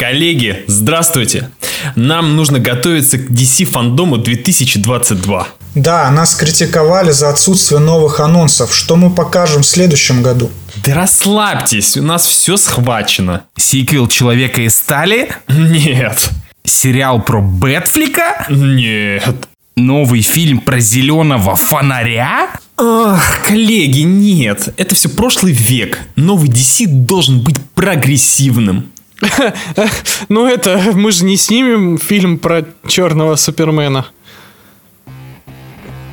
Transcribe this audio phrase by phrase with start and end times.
[0.00, 1.50] Коллеги, здравствуйте!
[1.94, 5.46] Нам нужно готовиться к DC фандому 2022.
[5.74, 8.74] Да, нас критиковали за отсутствие новых анонсов.
[8.74, 10.50] Что мы покажем в следующем году?
[10.86, 13.42] Да расслабьтесь, у нас все схвачено.
[13.58, 15.34] Сиквел Человека из стали?
[15.48, 16.30] Нет.
[16.64, 18.46] Сериал про Бэтфлика?
[18.48, 19.36] Нет.
[19.76, 22.48] Новый фильм про зеленого фонаря?
[22.78, 24.72] Ах, коллеги, нет.
[24.78, 25.98] Это все прошлый век.
[26.16, 28.90] Новый DC должен быть прогрессивным.
[30.28, 34.06] Ну это, мы же не снимем фильм про черного Супермена.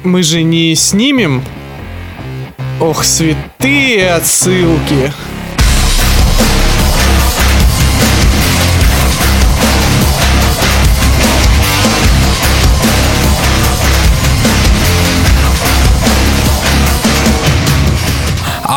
[0.04, 1.44] Мы же не снимем...
[2.80, 5.12] Ох, святые отсылки.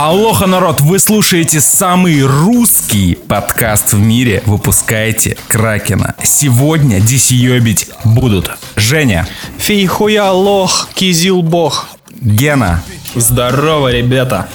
[0.02, 4.42] Алоха, народ, вы слушаете самый русский подкаст в мире.
[4.46, 6.14] Выпускаете Кракена.
[6.22, 9.28] Сегодня дисьёбить будут Женя,
[9.58, 11.86] Фейхуя лох, кизил бог.
[12.22, 12.82] Гена,
[13.14, 14.48] Здорово, ребята.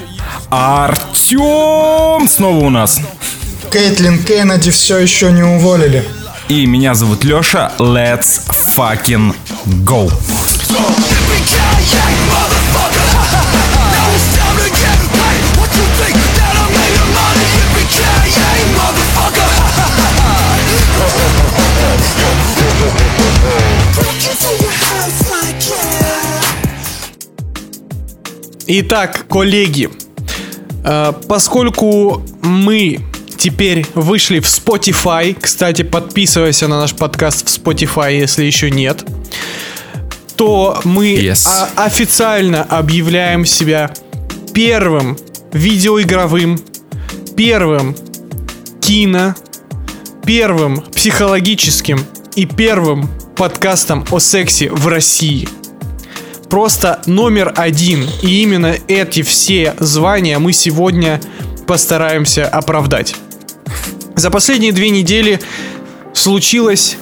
[0.49, 2.99] Артем снова у нас.
[3.71, 6.03] Кейтлин Кеннеди все еще не уволили.
[6.49, 7.71] И меня зовут Леша.
[7.77, 8.41] Let's
[8.75, 9.35] fucking
[9.85, 10.11] go.
[28.67, 29.89] Итак, коллеги,
[30.83, 32.99] э, поскольку мы
[33.37, 39.05] теперь вышли в Spotify, кстати, подписывайся на наш подкаст в Spotify, если еще нет,
[40.35, 41.47] то мы Yes.
[41.75, 43.91] официально объявляем себя
[44.53, 45.17] первым
[45.53, 46.59] видеоигровым,
[47.37, 47.95] первым
[48.85, 49.33] кино,
[50.27, 52.05] первым психологическим
[52.35, 55.49] и первым подкастом о сексе в России.
[56.51, 58.07] Просто номер один.
[58.21, 61.19] И именно эти все звания мы сегодня
[61.65, 63.15] постараемся оправдать.
[64.15, 65.39] За последние две недели
[66.13, 66.95] случилось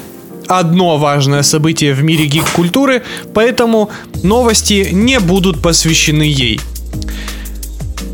[0.48, 3.90] одно важное событие в мире гик-культуры, поэтому
[4.24, 6.62] новости не будут посвящены ей.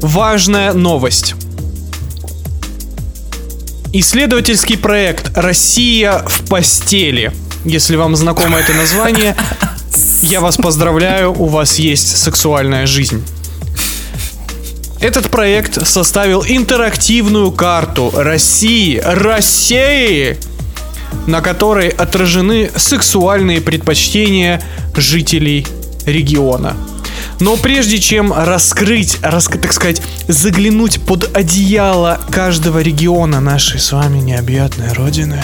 [0.02, 1.36] Важная новость.
[3.92, 7.32] Исследовательский проект «Россия в постели».
[7.66, 9.36] Если вам знакомо это название,
[10.22, 13.26] я вас поздравляю, у вас есть сексуальная жизнь.
[15.02, 20.38] Этот проект составил интерактивную карту России, России,
[21.26, 24.62] на которой отражены сексуальные предпочтения
[24.96, 25.66] жителей
[26.06, 26.78] региона.
[27.40, 34.20] Но прежде чем раскрыть, раск- так сказать, заглянуть под одеяло каждого региона нашей с вами
[34.20, 35.44] необъятной родины,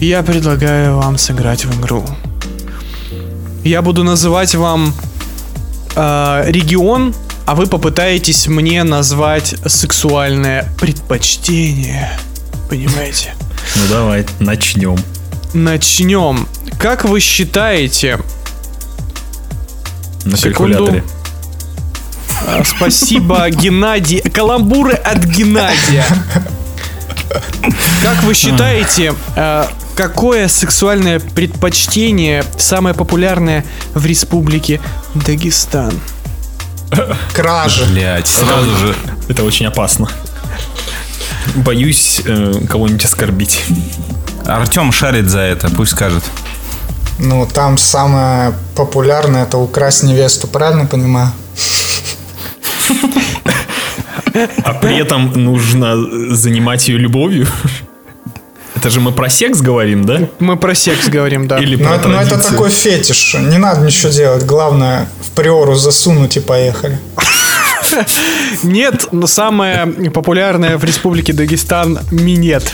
[0.00, 2.04] я предлагаю вам сыграть в игру.
[3.62, 4.94] Я буду называть вам
[5.94, 7.14] э, регион,
[7.46, 12.10] а вы попытаетесь мне назвать сексуальное предпочтение.
[12.68, 13.34] Понимаете?
[13.76, 14.96] Ну давай, начнем.
[15.52, 16.48] Начнем.
[16.78, 18.18] Как вы считаете,
[20.24, 20.74] На Секунду.
[20.76, 21.04] калькуляторе.
[22.46, 24.20] А, Спасибо, Геннадий.
[24.20, 26.04] Каламбуры от Геннадия.
[28.02, 33.64] Как вы считаете, а, какое сексуальное предпочтение самое популярное
[33.94, 34.80] в республике
[35.14, 35.92] Дагестан?
[37.32, 37.84] Кражи.
[37.86, 38.96] Блять, сразу же.
[39.28, 40.08] Это очень опасно.
[41.54, 43.62] Боюсь э, кого-нибудь оскорбить.
[44.44, 46.24] Артем шарит за это, пусть скажет.
[47.22, 51.30] Ну, там самое популярное это украсть невесту, правильно понимаю?
[54.64, 55.96] А при этом нужно
[56.34, 57.46] занимать ее любовью.
[58.74, 60.20] Это же мы про секс говорим, да?
[60.38, 61.58] Мы про секс говорим, да.
[61.58, 62.52] Или Ну, про это, ну, это традицию?
[62.52, 63.34] такой фетиш.
[63.34, 64.46] Не надо ничего делать.
[64.46, 66.98] Главное в приору засунуть и поехали.
[68.62, 72.72] Нет, но самое популярное в республике Дагестан минет.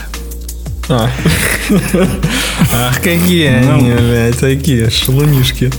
[0.89, 1.11] А.
[2.73, 5.73] Ах, какие они, блядь, такие шелунишки.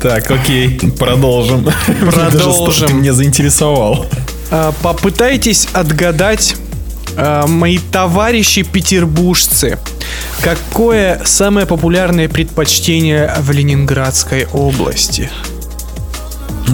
[0.00, 1.68] Так, окей, продолжим.
[2.00, 2.88] Продолжим.
[2.88, 4.06] Ты меня заинтересовал.
[4.50, 6.56] А, Попытайтесь отгадать,
[7.16, 9.78] а, мои товарищи петербуржцы,
[10.40, 15.30] какое самое популярное предпочтение в Ленинградской области?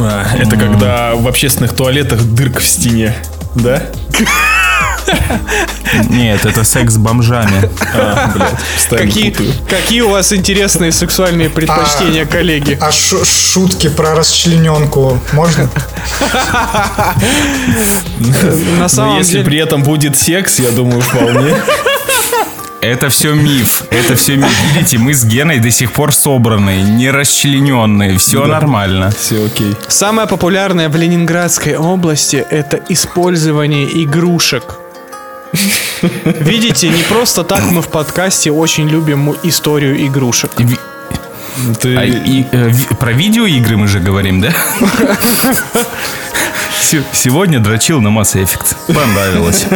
[0.00, 3.14] А, Это когда в общественных туалетах дырка в стене,
[3.54, 3.82] да?
[6.08, 7.68] Нет, это секс с бомжами.
[7.92, 8.30] А,
[9.68, 12.78] Какие, у вас интересные сексуальные предпочтения, коллеги?
[12.80, 15.68] А шу- шутки про расчлененку можно?
[18.78, 19.44] На Но самом если деле...
[19.44, 21.56] при этом будет секс, я думаю, вполне.
[22.80, 23.84] Это все миф.
[23.90, 24.48] Это все миф.
[24.74, 28.16] Видите, мы с Геной до сих пор собранные, не расчлененные.
[28.16, 29.10] Все нормально.
[29.10, 29.74] Все окей.
[29.88, 34.78] Самое популярное в Ленинградской области это использование игрушек.
[36.02, 40.52] Видите, не просто так мы в подкасте очень любим историю игрушек.
[41.80, 41.96] Ты...
[41.96, 44.50] а, и, э, про видеоигры мы же говорим, да?
[46.80, 48.76] Се- Сегодня дрочил на Mass Effect.
[48.94, 49.66] Понравилось.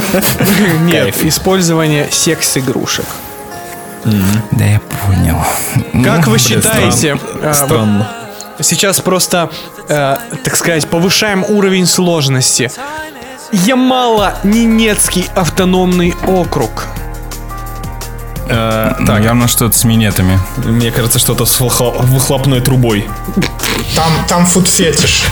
[0.83, 3.05] Нет, использование секс-игрушек.
[4.05, 5.39] Да я понял.
[6.05, 7.43] Как вы Блин, считаете, странно.
[7.43, 8.09] вот Странно.
[8.61, 9.51] сейчас просто,
[9.89, 12.71] э, так сказать, повышаем уровень сложности.
[13.55, 16.87] Ямало-Ненецкий автономный округ.
[18.47, 20.39] Э, Так, явно что-то с минетами.
[20.65, 23.09] Мне кажется, что-то с выхло- выхлопной трубой.
[23.95, 25.23] Там, там фуд-фетиш.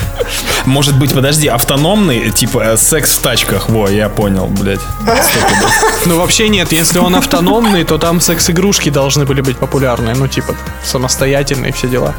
[0.65, 3.69] Может быть, подожди, автономный, типа э, секс в тачках.
[3.69, 4.79] Во, я понял, блядь.
[6.05, 10.13] Ну, вообще нет, если он автономный, то там секс-игрушки должны были быть популярны.
[10.15, 10.53] Ну, типа,
[10.83, 12.13] самостоятельные все дела.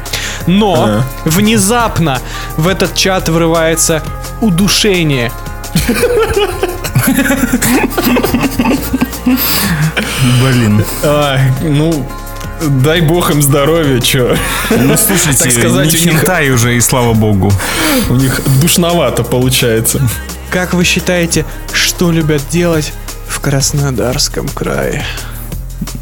[0.47, 1.03] Но Ага.
[1.25, 2.19] внезапно
[2.57, 4.01] в этот чат врывается
[4.41, 5.31] удушение.
[10.41, 10.83] Блин.
[11.03, 12.05] А, ну,
[12.83, 14.35] дай бог им здоровья, чё.
[14.69, 17.51] Ну, слушайте, Так сказать, не них- хентай уже, и слава богу.
[18.09, 20.01] У них душновато получается.
[20.49, 22.93] Как вы считаете, что любят делать
[23.27, 25.03] в Краснодарском крае?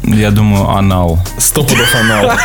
[0.02, 1.18] Я думаю, анал.
[1.38, 2.32] Сто пудов анал.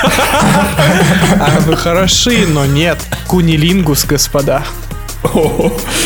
[1.41, 2.97] А вы хороши, но нет.
[3.27, 4.63] Кунилингус, господа.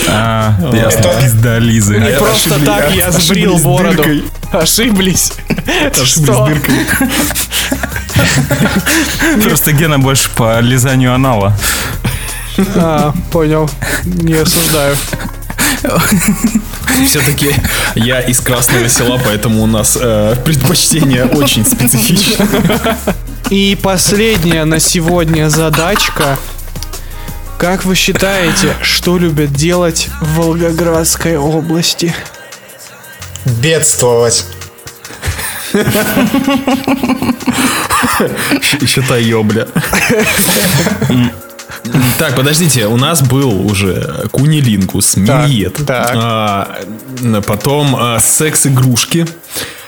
[0.10, 1.10] А, ясно.
[1.21, 1.98] Пизда Лизы.
[2.00, 3.98] Не просто так я ошиблись сбрил с бороду.
[4.04, 4.24] дыркой.
[4.51, 5.33] Ошиблись.
[5.92, 6.45] Ошиблись Что?
[6.48, 6.75] дыркой.
[9.44, 11.56] Просто Гена больше по лизанию анала.
[12.75, 13.69] А, понял.
[14.04, 14.95] Не осуждаю.
[17.07, 17.50] Все-таки
[17.95, 22.48] я из красного села, поэтому у нас э, предпочтение очень специфичное.
[23.50, 26.38] И последняя на сегодня задачка.
[27.63, 32.13] Как вы считаете, что любят делать в Волгоградской области?
[33.45, 34.45] Бедствовать.
[38.86, 39.69] Считай ёбля.
[42.19, 46.12] Так, подождите, у нас был уже кунилингус, миньет, так.
[46.15, 46.80] а,
[47.48, 49.25] потом а, секс-игрушки.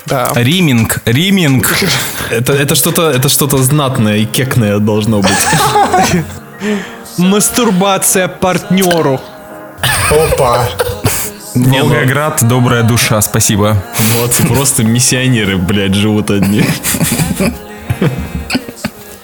[0.06, 0.31] Да.
[0.33, 1.75] Риминг, риминг.
[2.30, 5.31] Это, это что-то, это что-то знатное и кекное должно быть.
[7.17, 9.21] Мастурбация партнеру.
[10.12, 10.67] Опа.
[11.53, 13.81] Волгоград, добрая душа, спасибо.
[14.15, 16.63] Молодцы, просто миссионеры, блядь, живут одни.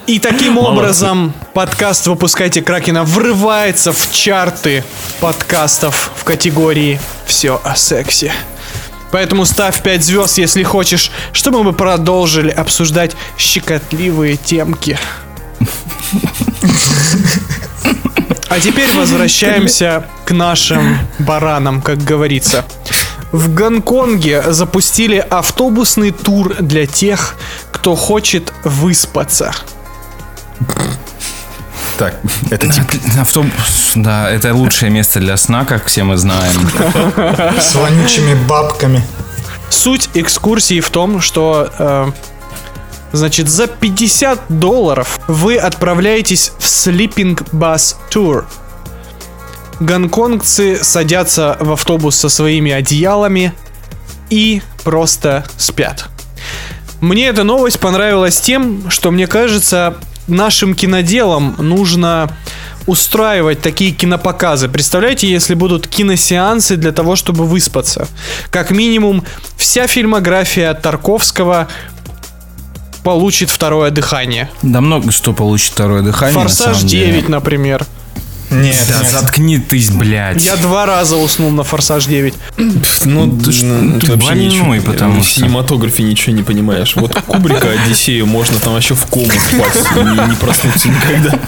[0.08, 4.84] И таким образом подкаст «Выпускайте Кракена» врывается в чарты
[5.20, 8.32] подкастов в категории «Все о сексе».
[9.12, 14.98] Поэтому ставь 5 звезд, если хочешь, чтобы мы продолжили обсуждать щекотливые темки.
[18.52, 22.66] А теперь возвращаемся к нашим баранам, как говорится.
[23.32, 27.36] В Гонконге запустили автобусный тур для тех,
[27.72, 29.54] кто хочет выспаться.
[31.98, 32.20] Так,
[32.50, 32.88] это типа...
[33.22, 36.70] Автобус, да, это лучшее место для сна, как все мы знаем.
[37.58, 39.02] С вонючими бабками.
[39.70, 42.12] Суть экскурсии в том, что э,
[43.12, 48.46] значит за 50 долларов вы отправляетесь в Sleeping Bus Tour.
[49.80, 53.54] Гонконгцы садятся в автобус со своими одеялами
[54.30, 56.08] и просто спят.
[57.00, 59.96] Мне эта новость понравилась тем, что мне кажется,
[60.28, 62.32] нашим киноделам нужно
[62.88, 64.68] устраивать такие кинопоказы.
[64.68, 68.08] Представляете, если будут киносеансы для того, чтобы выспаться.
[68.50, 69.24] Как минимум,
[69.56, 71.68] вся фильмография Тарковского
[73.04, 74.50] получит второе дыхание.
[74.62, 76.36] Да много что получит второе дыхание.
[76.38, 77.12] на Форсаж деле.
[77.14, 77.86] 9, например.
[78.50, 79.10] Нет, Да нет.
[79.12, 80.44] заткни ты, блядь.
[80.44, 82.34] Я два раза уснул на Форсаж 9.
[83.06, 86.96] Ну, ты, ж- ты ты вообще больной, ничего, потому в что- синематографе ничего не понимаешь.
[86.98, 91.40] Вот Кубрика Одиссею можно там вообще в кому впасть и не, не проснуться никогда.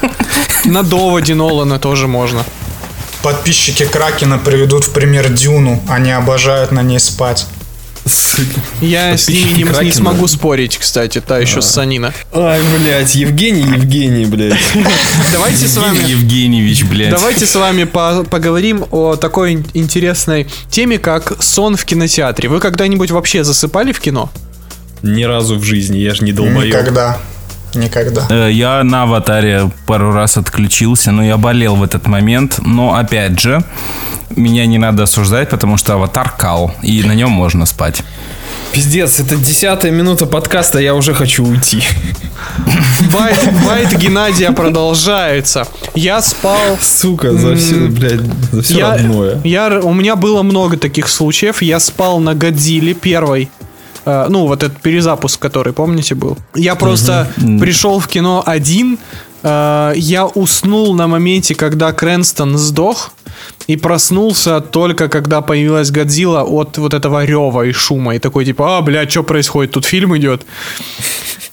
[0.64, 2.46] На доводе Нолана тоже можно.
[3.22, 5.84] Подписчики Кракена приведут в пример Дюну.
[5.90, 7.48] Они обожают на ней спать.
[8.82, 12.14] Я с ними не, не смогу спорить, кстати, та еще ссанина.
[12.34, 14.58] Ай, блядь, Евгений, Евгений, блядь.
[15.32, 16.10] Давайте с Евгений вами...
[16.12, 17.12] Евгеньевич, блядь.
[17.12, 22.50] Давайте с вами по- поговорим о такой ин- интересной теме, как сон в кинотеатре.
[22.50, 24.30] Вы когда-нибудь вообще засыпали в кино?
[25.02, 26.68] Ни разу в жизни, я же не долбоеб.
[26.74, 27.18] Никогда.
[27.76, 28.28] Никогда.
[28.30, 32.60] Э, Я на аватаре пару раз отключился, но я болел в этот момент.
[32.66, 33.64] Но опять же,
[34.36, 38.04] меня не надо осуждать, потому что аватар кал, и на нем можно спать.
[38.72, 41.84] Пиздец, это десятая минута подкаста, я уже хочу уйти.
[43.12, 45.68] Байт, байт Геннадия продолжается.
[45.94, 49.40] Я спал Сука, за все, блядь, за все я, родное.
[49.44, 51.62] я- у меня было много таких случаев.
[51.62, 53.50] Я спал на Годзилле первой.
[54.06, 56.38] Э, ну, вот этот перезапуск, который, помните, был.
[56.56, 57.28] Я просто
[57.60, 58.98] пришел в кино один.
[59.44, 63.12] э, я уснул на моменте, когда Крэнстон сдох.
[63.68, 68.16] И проснулся только когда появилась Годзилла от вот этого рева и шума.
[68.16, 69.72] И такой типа, а, блядь, что происходит?
[69.72, 70.46] Тут фильм идет.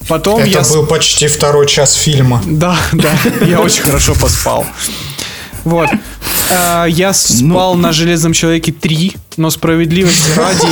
[0.09, 0.63] Потом Это я...
[0.63, 2.43] был почти второй час фильма.
[2.47, 3.13] да, да,
[3.47, 4.67] я очень хорошо поспал.
[5.65, 5.89] Вот.
[6.51, 10.67] Э, Я спал на Железном Человеке 3, но справедливости ради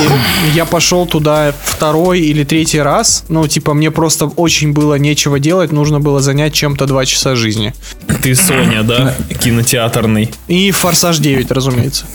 [0.54, 3.25] я пошел туда второй или третий раз.
[3.28, 7.75] Ну, типа, мне просто очень было нечего делать, нужно было занять чем-то два часа жизни.
[8.23, 9.14] Ты Соня, да?
[9.42, 10.30] Кинотеатрный.
[10.49, 12.07] И Форсаж 9, разумеется.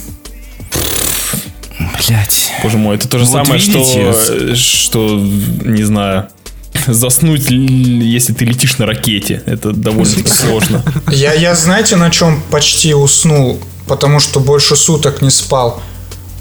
[2.06, 2.52] Блять.
[2.62, 4.52] Боже мой, это то же Вот самое, что, видите?
[4.52, 6.28] э, что, не знаю,
[6.86, 9.42] заснуть, если ты летишь на ракете.
[9.46, 10.82] Это довольно сложно.
[11.10, 15.82] Я, я знаете, на чем почти уснул, потому что больше суток не спал.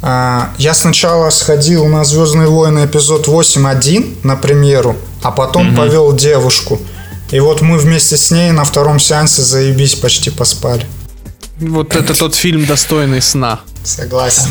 [0.01, 6.79] А, Я сначала сходил на Звездные войны эпизод 8.1 на премьеру, а потом повел девушку.
[7.31, 10.85] И вот мы вместе с ней на втором сеансе заебись почти поспали.
[11.57, 13.61] Вот это тот фильм достойный сна.
[13.83, 14.49] Согласен.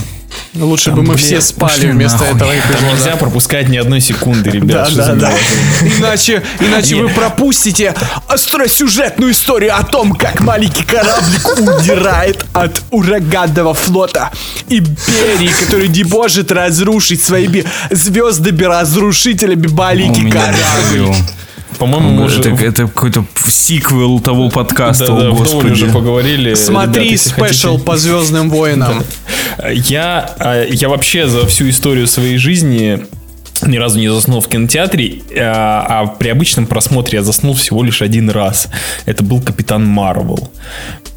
[0.55, 2.37] Лучше бы мы все спали вместо нахуй.
[2.37, 2.93] этого Там эпизода.
[2.93, 4.93] нельзя пропускать ни одной секунды, ребят.
[4.95, 5.33] Да, да, да.
[5.99, 7.95] Иначе, иначе вы пропустите
[8.29, 14.31] остросюжетную историю о том, как маленький кораблик удирает от ураганного флота.
[14.69, 21.15] Империи, который не может разрушить своими звездами-разрушителями маленький корабль.
[21.79, 22.41] По-моему, уже...
[22.41, 25.93] Это, это какой-то сиквел того подкаста, Да, да, о уже господи.
[25.93, 26.55] поговорили.
[26.55, 27.85] Смотри Ребят, если спешл хотите.
[27.85, 29.03] по Звездным войнам.
[29.73, 33.07] Я, а, я вообще за всю историю своей жизни
[33.67, 38.03] ни разу не заснул в кинотеатре, а, а при обычном просмотре я заснул всего лишь
[38.03, 38.69] один раз.
[39.07, 40.51] Это был Капитан Марвел.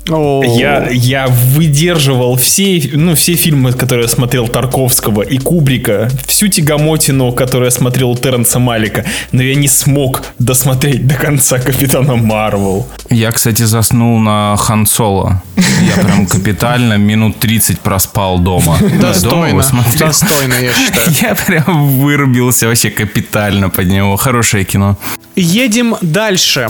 [0.07, 7.31] Я, я выдерживал все, ну, все фильмы, которые я смотрел Тарковского и Кубрика, всю тягомотину,
[7.31, 12.87] которую я смотрел у Терренса Малика, но я не смог досмотреть до конца Капитана Марвел.
[13.09, 15.41] Я, кстати, заснул на Хан Соло.
[15.81, 18.77] Я прям капитально минут 30 проспал дома.
[19.01, 19.63] Достойно,
[19.97, 21.11] достойно, я считаю.
[21.21, 24.15] Я прям вырубился вообще капитально под него.
[24.17, 24.97] Хорошее кино.
[25.35, 26.69] Едем дальше.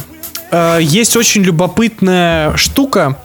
[0.51, 3.17] Э, Есть очень любопытная штука.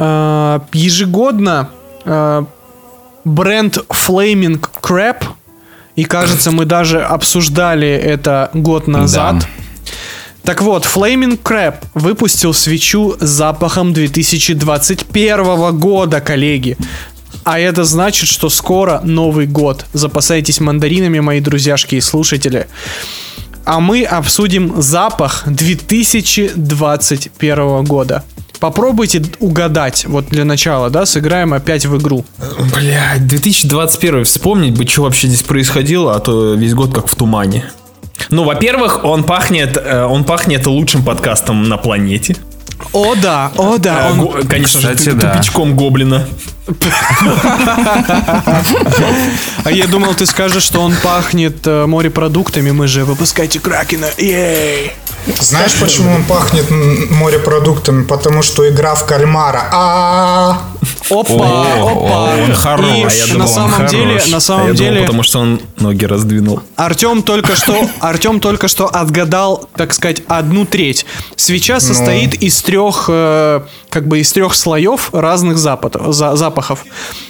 [0.00, 1.68] Э, Ежегодно
[2.06, 2.44] э,
[3.24, 5.22] бренд Flaming Crab,
[5.94, 9.40] и кажется, мы даже обсуждали это год назад.
[9.40, 9.46] Да.
[10.42, 16.78] Так вот, Flaming Crab выпустил свечу с запахом 2021 года, коллеги.
[17.44, 19.84] А это значит, что скоро Новый год.
[19.92, 22.68] Запасайтесь мандаринами, мои друзьяшки и слушатели.
[23.66, 28.24] А мы обсудим запах 2021 года.
[28.60, 32.26] Попробуйте угадать, вот для начала, да, сыграем опять в игру.
[32.74, 37.64] Блядь, 2021 вспомнить бы, что вообще здесь происходило, а то весь год как в тумане.
[38.28, 42.36] Ну, во-первых, он пахнет, э, он пахнет лучшим подкастом на планете.
[42.92, 45.32] О да, о да, Э, он- го- конечно же, ту- да.
[45.34, 46.26] тупичком гоблина.
[49.64, 52.70] А я думал, ты скажешь, что он пахнет э, морепродуктами.
[52.70, 54.06] Мы же выпускайте Кракена.
[54.18, 54.92] Ей!
[55.38, 56.66] Знаешь, почему он пахнет
[57.10, 58.04] морепродуктами?
[58.04, 59.64] Потому что игра в кальмара.
[59.72, 60.62] А
[61.10, 61.34] Опа,
[61.74, 62.34] опа.
[62.42, 63.14] он хорош.
[63.14, 64.28] И А на он самом деле, хорош.
[64.28, 66.62] на А самом деле, потому что он ноги раздвинул.
[66.76, 71.04] Артем только что, Артем только что отгадал, так сказать, одну треть.
[71.36, 76.84] Свеча состоит из трех, э, как бы из трех слоев разных запахов, за- запахов.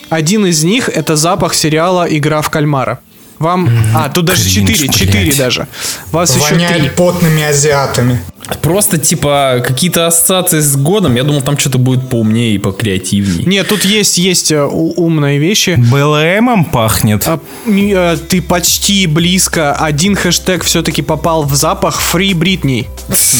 [0.09, 2.99] Один из них это запах сериала "Игра в кальмара".
[3.41, 5.39] Вам, а тут даже кринж, четыре, четыре блядь.
[5.39, 5.67] даже.
[6.13, 6.91] Вас еще воняет три.
[6.91, 8.21] потными азиатами.
[8.61, 11.15] Просто, типа, какие-то ассоциации с годом.
[11.17, 13.47] Я думал, там что-то будет поумнее и покреативнее.
[13.47, 15.77] Нет, тут есть есть э, у- умные вещи.
[15.79, 17.23] БЛМом пахнет.
[17.27, 19.73] А, э, ты почти близко.
[19.73, 22.87] Один хэштег все-таки попал в запах Free Britney.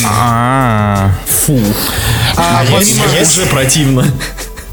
[0.09, 1.61] А, Фу.
[2.37, 4.07] А, есть- помимо- есть- Уже противно.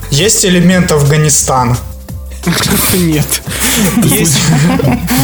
[0.10, 1.76] Есть элемент Афганистана.
[2.94, 3.42] Нет.
[4.04, 4.40] Есть.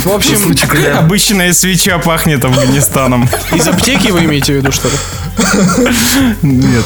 [0.04, 0.56] В общем,
[0.98, 3.30] Обычная свеча пахнет Афганистаном.
[3.54, 4.96] из аптеки вы имеете в виду, что ли?
[6.42, 6.86] Нет.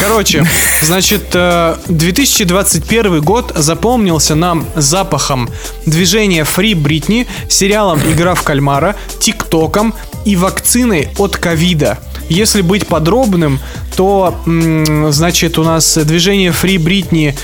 [0.00, 0.44] Короче,
[0.82, 5.48] значит, э, 2021 год запомнился нам запахом
[5.86, 11.98] движения Free Britney, сериалом «Игра в кальмара», ТикТоком и вакциной от ковида.
[12.28, 13.60] Если быть подробным,
[13.96, 14.40] то,
[15.10, 17.36] значит, у нас движение Free Britney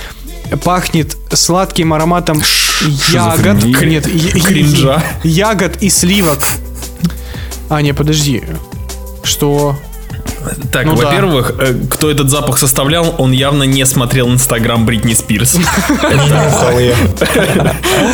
[0.64, 2.42] пахнет сладким ароматом
[3.10, 3.62] ягод.
[3.64, 4.04] Нет,
[4.44, 5.02] Кринжа.
[5.24, 6.38] ягод и сливок.
[7.68, 8.42] А, не, подожди.
[9.22, 9.76] Что?
[10.72, 11.04] Так, Ну да.
[11.06, 15.56] во-первых, э, кто этот запах составлял, он явно не смотрел инстаграм Бритни Спирс.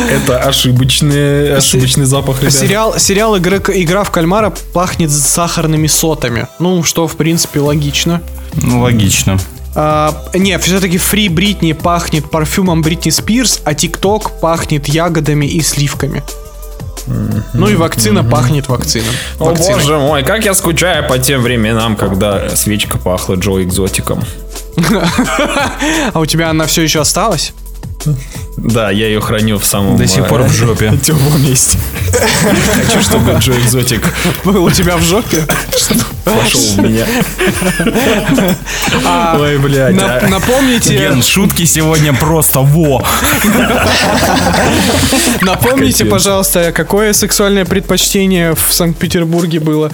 [0.09, 2.37] Это ошибочный, ошибочный запах.
[2.51, 6.47] Сериал, сериал игра, «Игра в кальмара» пахнет сахарными сотами.
[6.59, 8.21] Ну, что, в принципе, логично.
[8.55, 9.37] Ну, логично.
[9.75, 16.23] А, не, все-таки Фри Бритни пахнет парфюмом Бритни Спирс, а ТикТок пахнет ягодами и сливками.
[17.53, 19.13] Ну и вакцина пахнет вакцином.
[19.39, 19.75] О Вакциной.
[19.75, 24.23] боже мой, как я скучаю по тем временам, когда свечка пахла Джо Экзотиком.
[26.13, 27.53] А у тебя она все еще осталась?
[28.57, 29.97] Да, я ее храню в самом...
[29.97, 30.97] До сих пор в жопе.
[31.03, 31.77] Теплом месте.
[32.85, 35.45] Хочу, чтобы Джо Экзотик Был у тебя в жопе?
[36.25, 37.05] пошел в меня.
[39.37, 39.97] Ой, блядь.
[39.99, 40.27] А.
[40.27, 43.05] напомните, Ген, шутки сегодня просто во.
[45.41, 49.91] напомните, пожалуйста, какое сексуальное предпочтение в Санкт-Петербурге было?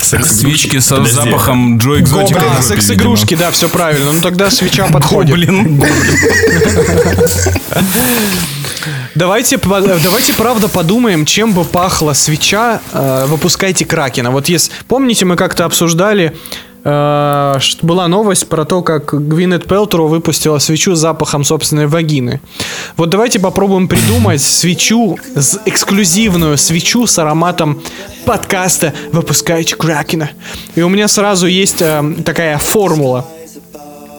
[0.00, 1.14] Свечки со Подожди.
[1.16, 2.40] запахом Джо Экзотика.
[2.40, 4.12] Да, секс-игрушки, да, все правильно.
[4.12, 5.34] Ну тогда свеча подходит.
[5.34, 5.82] Блин.
[9.14, 12.80] Давайте, давайте правда подумаем, чем бы пахла свеча.
[12.92, 14.30] э, выпускайте Кракена.
[14.30, 16.34] Вот если помните, мы как-то обсуждали.
[16.84, 22.40] Э, была новость про то, как Гвинет Пелтроу выпустила свечу с запахом собственной вагины.
[22.96, 25.18] Вот давайте попробуем придумать свечу,
[25.64, 27.80] эксклюзивную свечу с ароматом
[28.24, 30.30] подкаста «Выпускайте Кракена».
[30.74, 33.26] И у меня сразу есть э, такая формула.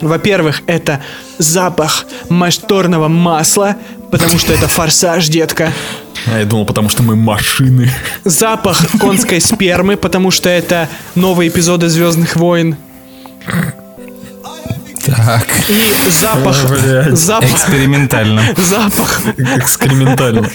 [0.01, 1.01] Во-первых, это
[1.37, 3.77] запах моторного масла,
[4.11, 5.71] потому что это форсаж, детка.
[6.27, 7.91] А я думал, потому что мы машины.
[8.23, 12.77] Запах конской спермы, потому что это новые эпизоды Звездных войн.
[15.05, 17.17] Так, И запах, Блядь.
[17.17, 18.41] запах, экспериментально.
[18.57, 19.21] запах,
[19.57, 20.49] Экскрементально.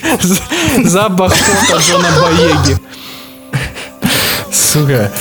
[0.84, 2.78] запах пота Джона Боеги.
[4.50, 5.12] Сука.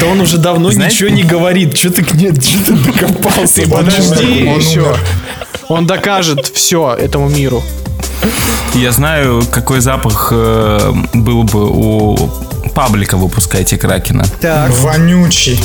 [0.00, 1.74] Да он уже давно Знаете- ничего не говорит.
[1.74, 3.62] Че ты к ней, че ты докопался?
[3.70, 4.80] Подожди Он еще.
[4.82, 4.98] умер.
[5.68, 7.62] Он докажет все этому миру.
[8.74, 12.16] Я знаю, какой запах э, был бы у
[12.74, 14.24] паблика «Выпускайте Кракена».
[14.40, 14.70] Так.
[14.80, 15.60] Вонючий.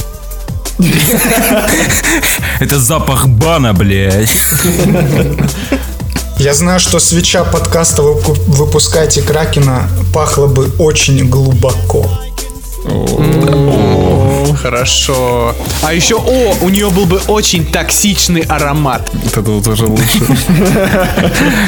[2.59, 4.31] Это запах бана, блядь.
[6.37, 12.09] Я знаю, что свеча подкаста «Выпу- «Выпускайте Кракена» пахла бы очень глубоко.
[14.55, 15.55] Хорошо.
[15.83, 19.09] А еще, о, у нее был бы очень токсичный аромат.
[19.13, 20.19] Вот это вот уже лучше.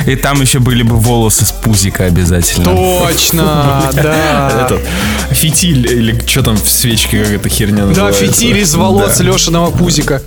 [0.05, 2.65] И там еще были бы волосы с пузика обязательно.
[2.75, 4.65] Точно, да.
[4.65, 4.81] Этот
[5.31, 8.25] фитиль или что там в свечке, как эта херня Да, называется.
[8.25, 10.21] фитиль из волос Лешиного пузика.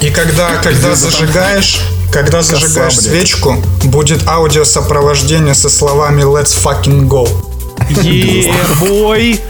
[0.00, 1.80] И когда, когда зажигаешь,
[2.12, 7.28] когда зажигаешь свечку, будет аудиосопровождение со словами «Let's fucking go».
[8.02, 9.40] Ебой.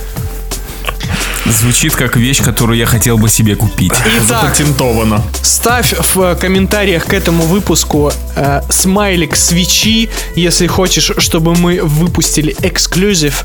[1.46, 3.92] Звучит как вещь, которую я хотел бы себе купить.
[3.92, 5.22] Итак, Запатентовано.
[5.42, 12.54] ставь в э, комментариях к этому выпуску э, смайлик свечи, если хочешь, чтобы мы выпустили
[12.62, 13.44] эксклюзив.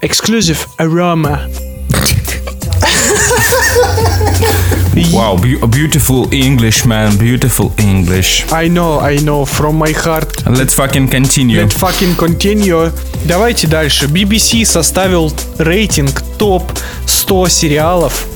[0.00, 1.42] Эксклюзив арома.
[5.04, 8.44] Beau- beautiful English, man, beautiful English.
[8.50, 10.44] I know, I know, from my heart.
[10.46, 11.62] Let's fucking continue.
[11.62, 12.92] Let's fucking continue.
[13.24, 14.06] Давайте дальше.
[14.06, 16.64] BBC составил рейтинг топ
[17.06, 18.26] 100 сериалов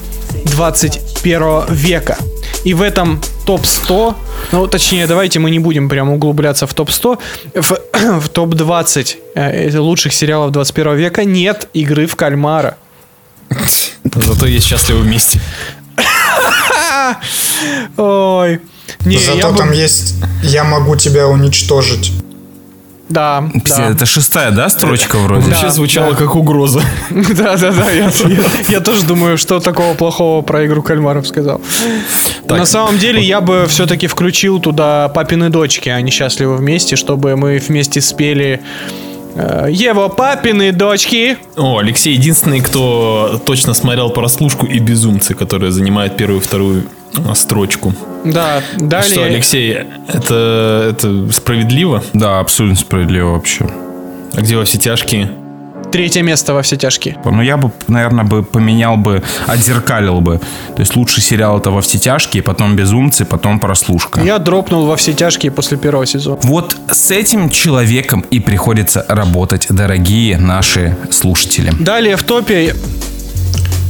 [0.47, 2.17] 21 века.
[2.65, 4.17] И в этом топ 100,
[4.53, 7.19] ну точнее, давайте мы не будем прям углубляться в топ 100,
[7.55, 7.79] в,
[8.21, 12.77] в топ 20 э, лучших сериалов 21 века нет игры в кальмара.
[14.15, 15.41] Зато есть счастливы вместе.
[17.97, 18.61] Ой.
[19.05, 22.13] Не, я Зато бы- там есть «Я могу тебя уничтожить».
[23.09, 23.91] Да, да.
[23.91, 25.47] Это шестая, да, строчка вроде?
[25.51, 26.81] Вообще звучало как угроза.
[27.11, 28.39] Да, да, да, я, я-
[28.69, 31.61] я тоже думаю, что такого плохого про игру кальмаров сказал.
[32.49, 32.59] Так.
[32.59, 37.59] На самом деле я бы все-таки включил туда папины дочки, они счастливы вместе, чтобы мы
[37.59, 38.63] вместе спели
[39.35, 41.37] Его папины дочки.
[41.57, 46.85] О, Алексей единственный, кто точно смотрел прослушку и безумцы, которые занимают первую и вторую
[47.29, 47.95] а, строчку.
[48.25, 49.11] Да, далее.
[49.11, 52.03] Что, Алексей, это, это справедливо?
[52.13, 53.69] Да, абсолютно справедливо вообще.
[54.35, 55.31] А где во все тяжкие?
[55.93, 57.17] Третье место во все тяжкие.
[57.25, 60.41] Ну, я бы, наверное, бы поменял бы, отзеркалил бы.
[60.75, 64.21] То есть лучший сериал это «Во все тяжкие», потом «Безумцы», потом «Прослушка».
[64.23, 66.39] Я дропнул во все тяжкие после первого сезона.
[66.45, 71.73] Вот с этим человеком и приходится работать, дорогие наши слушатели.
[71.79, 72.75] Далее в топе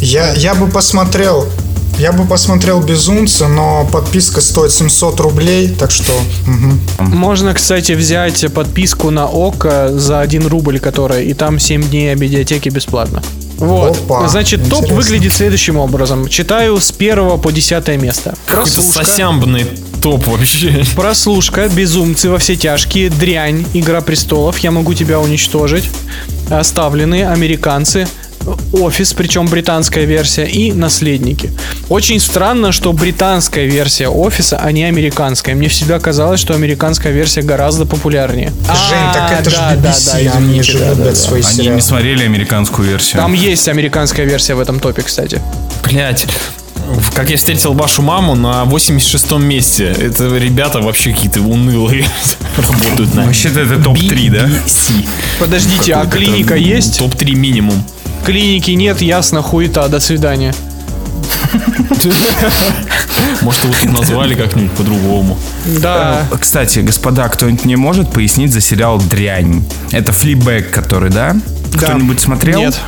[0.00, 1.46] Я, я бы посмотрел
[1.98, 6.12] Я бы посмотрел «Безумца», но подписка стоит 700 рублей, так что...
[6.46, 6.80] мгм.
[6.98, 12.70] Можно, кстати, взять подписку на ОКО за 1 рубль, которая, и там 7 дней библиотеки
[12.70, 13.22] бесплатно.
[13.58, 13.96] Вот.
[13.96, 14.96] Опа, Значит, топ интересно.
[14.96, 16.26] выглядит следующим образом.
[16.28, 18.34] Читаю с 1 по 10 место.
[18.46, 19.04] Какой-то Прослушка.
[19.04, 19.66] сосямбный
[20.02, 20.82] топ вообще.
[20.96, 25.88] Прослушка, безумцы во все тяжкие, дрянь, Игра престолов, я могу тебя уничтожить,
[26.50, 28.08] оставленные, американцы,
[28.72, 31.50] офис, причем британская версия, и наследники.
[31.88, 35.54] Очень странно, что британская версия офиса, а не американская.
[35.54, 38.52] Мне всегда казалось, что американская версия гораздо популярнее.
[38.66, 41.10] Жень, так А, это же да, да, BBC, да, они извините, же да, любят да,
[41.10, 41.14] да.
[41.16, 41.74] свои Они сериалы.
[41.76, 43.22] не смотрели американскую версию.
[43.22, 45.40] Там есть американская версия в этом топе, кстати.
[45.84, 46.26] Блять.
[47.14, 49.84] Как я встретил вашу маму на 86-м месте.
[49.86, 52.06] Это ребята вообще какие-то унылые
[52.56, 54.50] работают на Вообще-то это топ-3, да?
[55.38, 56.98] Подождите, а клиника есть?
[56.98, 57.84] Топ-3 минимум.
[58.24, 60.54] Клиники нет, ясно, хуета, до свидания.
[63.42, 65.38] Может, его тут назвали как-нибудь по-другому.
[65.80, 66.26] Да.
[66.30, 69.62] Э, Кстати, господа, кто-нибудь мне может пояснить за сериал «Дрянь»?
[69.90, 71.36] Это флибэк, который, да?
[71.74, 72.60] Кто-нибудь смотрел?
[72.60, 72.80] Нет.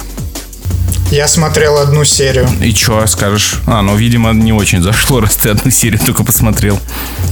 [1.10, 2.48] Я смотрел одну серию.
[2.60, 3.60] И чё скажешь?
[3.66, 6.80] А, ну, видимо, не очень зашло, раз ты одну серию только посмотрел.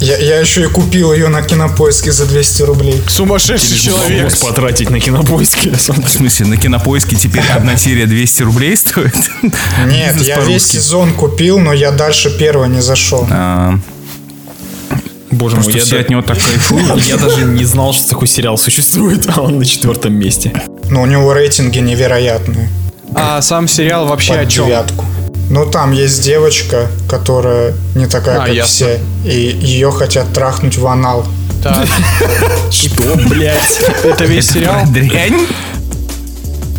[0.01, 3.03] Я, я еще и купил ее на кинопоиске за 200 рублей.
[3.09, 4.25] Сумасшедший человек.
[4.25, 5.71] Бабос потратить на кинопоиске.
[5.71, 9.15] В смысле, на кинопоиске теперь одна серия 200 рублей стоит?
[9.87, 13.27] Нет, я весь сезон купил, но я дальше первого не зашел.
[13.31, 13.79] А,
[15.31, 17.05] Боже мой, я, все от него так кайфуют.
[17.05, 20.53] я даже не знал, что такой сериал существует, а он на четвертом месте.
[20.91, 22.69] Но у него рейтинги невероятные.
[23.15, 24.67] А сам сериал вообще о Под чем?
[24.67, 25.05] девятку.
[25.51, 28.71] Ну, там есть девочка, которая не такая, А, как ясно.
[28.87, 29.01] все.
[29.25, 31.27] И ее хотят трахнуть в анал.
[31.63, 31.87] Так,
[32.71, 33.81] Что, блядь?
[34.03, 34.85] это весь сериал?
[34.87, 35.47] Дрянь?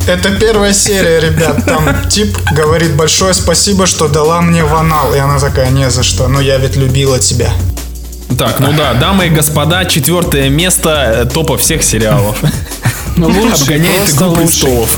[0.08, 1.63] Это первая серия, ребят.
[1.65, 5.13] Там тип говорит большое спасибо, что дала мне в анал.
[5.13, 6.28] И она такая, не за что.
[6.28, 7.52] Но я ведь любила тебя.
[8.38, 10.89] Так, ну да, дамы и господа, четвертое место
[11.24, 12.36] э, топа всех сериалов.
[13.15, 14.98] Ну, лучший, Обгоняет игру престолов.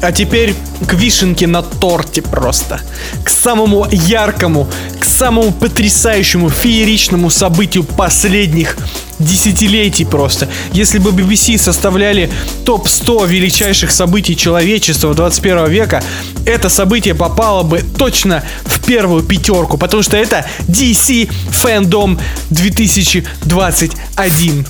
[0.00, 0.54] А теперь
[0.86, 2.80] к вишенке на торте просто.
[3.24, 4.68] К самому яркому,
[5.00, 8.76] к самому потрясающему, фееричному событию последних
[9.18, 10.46] десятилетий просто.
[10.72, 12.30] Если бы BBC составляли
[12.64, 16.00] топ-100 величайших событий человечества 21 века,
[16.46, 24.66] это событие попало бы точно в первую пятерку, потому что это DC Fandom 2021.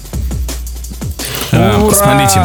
[1.52, 2.40] А, Смотрите,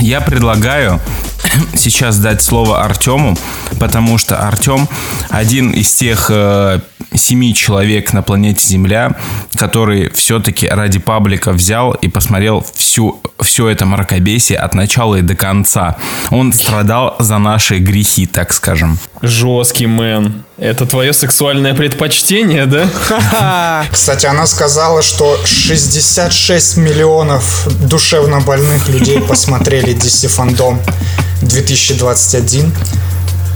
[0.00, 1.00] я предлагаю
[1.74, 3.36] сейчас дать слово Артему,
[3.78, 4.88] потому что Артем
[5.28, 6.80] один из тех э,
[7.14, 9.16] семи человек на планете Земля,
[9.56, 15.34] который все-таки ради паблика взял и посмотрел всю, все это мракобесие от начала и до
[15.34, 15.96] конца.
[16.30, 18.98] Он страдал за наши грехи, так скажем.
[19.22, 20.44] Жесткий мэн.
[20.56, 23.84] Это твое сексуальное предпочтение, да?
[23.90, 30.78] Кстати, она сказала, что 66 миллионов душевно больных людей посмотрели DC Fandom
[31.50, 32.72] 2021.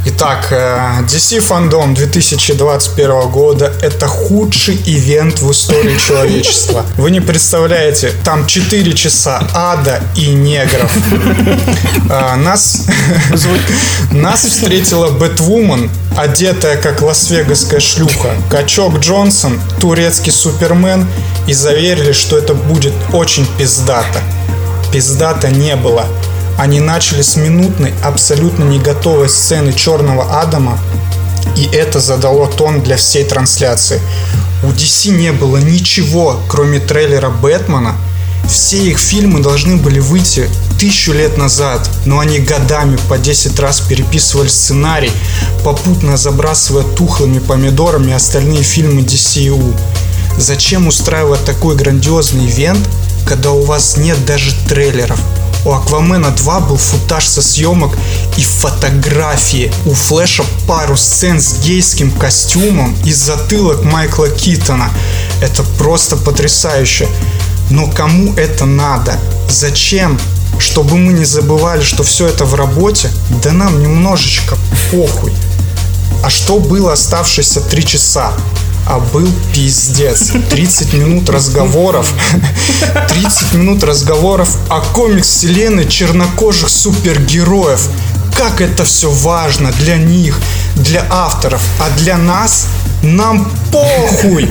[0.06, 6.84] Итак, э, DC Fandom 2021 года– это худший ивент в истории человечества.
[6.98, 10.92] Вы не представляете, там 4 часа ада и негров.
[12.10, 12.86] А, Нас,
[14.10, 21.06] нас встретила Бэтвумен, одетая как лас-вегасская шлюха, Качок Джонсон, турецкий супермен
[21.46, 24.20] и заверили, что это будет очень пиздато.
[24.92, 26.04] Пиздата не было.
[26.56, 30.78] Они начали с минутной, абсолютно не готовой сцены Черного Адама,
[31.56, 34.00] и это задало тон для всей трансляции.
[34.62, 37.96] У DC не было ничего, кроме трейлера Бэтмена.
[38.48, 43.80] Все их фильмы должны были выйти тысячу лет назад, но они годами по 10 раз
[43.80, 45.12] переписывали сценарий,
[45.64, 49.74] попутно забрасывая тухлыми помидорами остальные фильмы DCU.
[50.36, 52.86] Зачем устраивать такой грандиозный ивент,
[53.26, 55.18] когда у вас нет даже трейлеров?
[55.64, 57.96] У Аквамена 2 был футаж со съемок
[58.36, 59.72] и фотографии.
[59.86, 64.90] У Флэша пару сцен с гейским костюмом и затылок Майкла Китона.
[65.40, 67.08] Это просто потрясающе.
[67.70, 69.18] Но кому это надо?
[69.48, 70.18] Зачем
[70.58, 73.10] чтобы мы не забывали, что все это в работе,
[73.42, 74.56] да нам немножечко
[74.90, 75.32] похуй.
[76.22, 78.32] А что было оставшиеся три часа?
[78.86, 80.32] А был пиздец.
[80.50, 82.12] 30 минут разговоров.
[83.08, 87.88] 30 минут разговоров о комикс вселенной чернокожих супергероев.
[88.36, 90.40] Как это все важно для них,
[90.74, 92.66] для авторов, а для нас
[93.02, 94.50] нам похуй.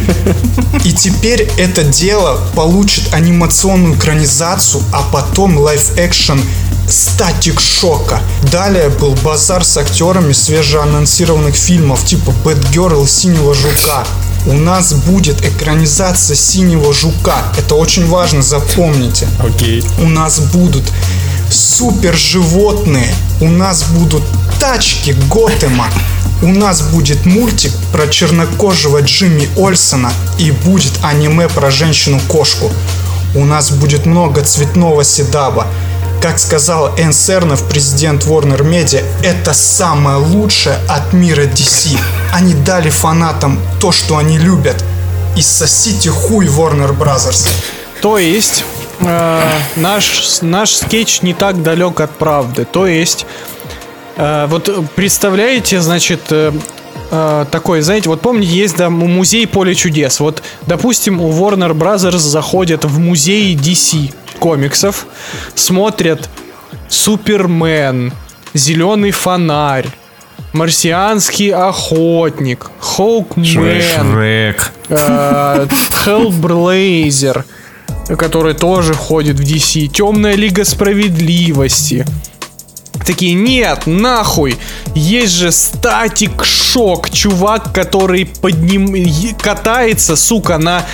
[0.83, 6.41] И теперь это дело получит анимационную экранизацию, а потом лайф-экшен
[6.87, 8.21] статик шока.
[8.51, 14.05] Далее был базар с актерами свежеанонсированных фильмов типа Бэтгерл и Синего Жука.
[14.45, 17.37] У нас будет экранизация Синего Жука.
[17.57, 19.27] Это очень важно, запомните.
[19.39, 19.83] Окей.
[19.99, 20.83] У нас будут
[21.49, 23.13] супер животные.
[23.39, 24.23] У нас будут
[24.59, 25.87] тачки Готэма.
[26.41, 32.69] У нас будет мультик про чернокожего Джимми Ольсона и будет аниме про женщину-кошку.
[33.35, 35.67] У нас будет много цветного седаба.
[36.23, 41.99] Как сказал Энн Сернов, президент Warner Media, это самое лучшее от мира DC.
[42.31, 44.81] Они дали фанатам то, что они любят.
[45.35, 47.49] И сосите хуй Warner Brothers.
[48.01, 48.63] То есть,
[49.01, 52.63] э, наш, наш скетч не так далек от правды.
[52.63, 53.25] То есть,
[54.15, 56.53] э, вот представляете, значит, э,
[57.11, 60.21] э, такой, знаете, вот помните, есть да, музей Поле чудес.
[60.21, 65.05] Вот, допустим, у Warner Brothers заходят в музей DC комиксов,
[65.55, 66.29] смотрят
[66.89, 68.11] Супермен,
[68.53, 69.87] Зеленый фонарь,
[70.51, 74.73] Марсианский охотник, Хоукмен, Шрек.
[74.89, 75.65] э,
[76.05, 77.45] Hellblazer,
[78.17, 82.05] который тоже входит в DC, Темная Лига Справедливости.
[83.05, 84.57] Такие, нет, нахуй,
[84.93, 88.93] есть же статик шок, чувак, который под ним
[89.41, 90.85] катается, сука, на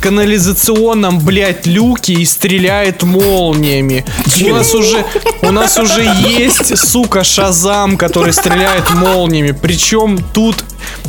[0.00, 4.04] канализационном, блядь, люке и стреляет молниями.
[4.42, 5.04] У нас уже,
[5.42, 9.52] у нас уже есть, сука, Шазам, который стреляет молниями.
[9.52, 10.64] Причем тут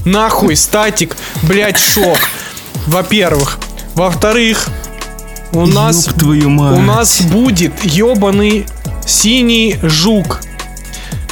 [0.05, 2.17] нахуй статик, блядь, шок.
[2.87, 3.59] Во-первых.
[3.95, 4.69] Во-вторых,
[5.53, 6.77] у нас, твою мать.
[6.77, 8.65] у нас будет ебаный
[9.05, 10.41] синий жук,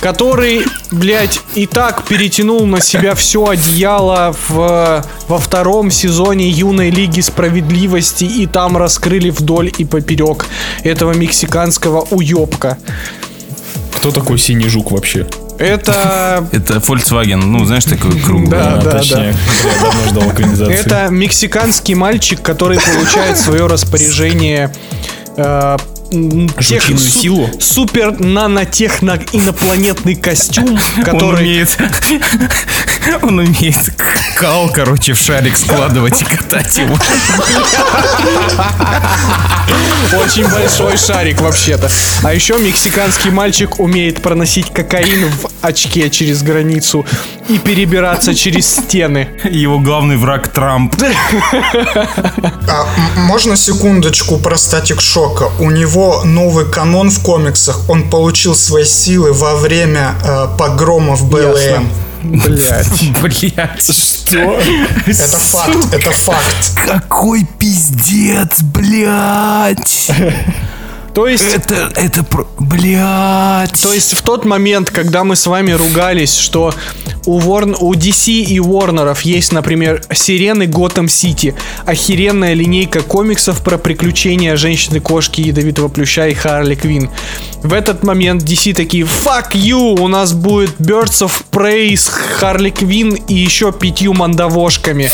[0.02, 7.22] который, блядь, и так перетянул на себя все одеяло в, во втором сезоне Юной Лиги
[7.22, 10.48] Справедливости, и там раскрыли вдоль и поперек
[10.84, 12.78] этого мексиканского уебка.
[13.96, 15.28] Кто такой синий жук вообще?
[15.58, 18.50] Это Это Volkswagen, ну, знаешь, такой круглый.
[18.50, 19.36] Да, да, точнее,
[20.08, 20.74] ждал экранизации.
[20.86, 24.74] Это мексиканский мальчик, который получает свое распоряжение
[25.36, 25.78] э,
[26.12, 27.50] Жучиную су- силу?
[27.60, 31.78] супер нанотехно инопланетный костюм, Он который умеет...
[33.22, 33.78] Он умеет
[34.36, 36.98] кал, короче, в шарик складывать и катать его.
[40.20, 41.90] очень большой шарик вообще-то.
[42.24, 47.06] А еще мексиканский мальчик умеет проносить кокаин в очке через границу
[47.48, 49.30] и перебираться через стены.
[49.44, 50.96] Его главный враг Трамп.
[52.68, 52.86] А,
[53.18, 55.50] можно секундочку про статик шока?
[55.60, 57.90] У него новый канон в комиксах.
[57.90, 61.90] Он получил свои силы во время э, погромов БЛМ.
[62.24, 63.12] Блять.
[63.22, 63.84] Блять.
[63.84, 64.60] Что?
[65.06, 66.72] Это факт, это факт.
[66.86, 70.12] Какой пиздец, блять.
[71.20, 72.26] То есть Это, это,
[72.60, 73.82] блять.
[73.84, 76.74] То есть в тот момент, когда мы с вами ругались, что
[77.26, 81.56] у, Ворн, у DC и Warner'ов есть, например, Сирены Готэм Сити,
[81.86, 87.10] охеренная линейка комиксов про приключения женщины-кошки, ядовитого плюща и Харли Квин.
[87.64, 90.00] В этот момент DC такие «Fuck you!
[90.00, 95.12] У нас будет Birds of Prey с Харли Квин и еще пятью мандавошками».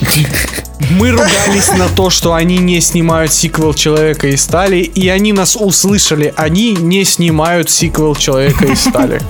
[0.90, 5.56] Мы ругались на то, что они не снимают сиквел Человека из стали, и они нас
[5.56, 6.32] услышали.
[6.36, 9.20] Они не снимают сиквел Человека из стали.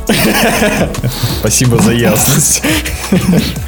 [1.40, 2.62] Спасибо за ясность.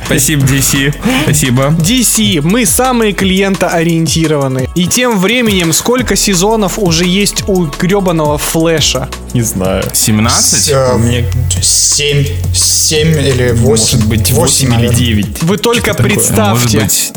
[0.07, 0.95] Спасибо, DC.
[1.25, 1.63] Спасибо.
[1.79, 4.69] DC, мы самые клиентоориентированные.
[4.75, 9.09] И тем временем, сколько сезонов уже есть у гребаного Флэша?
[9.33, 9.85] Не знаю.
[9.93, 10.69] 17?
[10.71, 11.25] Э, Мне,
[11.61, 13.99] Семь, семь или восемь.
[13.99, 14.97] может быть, 8 или наверное.
[14.99, 15.43] 9.
[15.43, 16.79] Вы только А может представьте.
[16.79, 17.13] быть,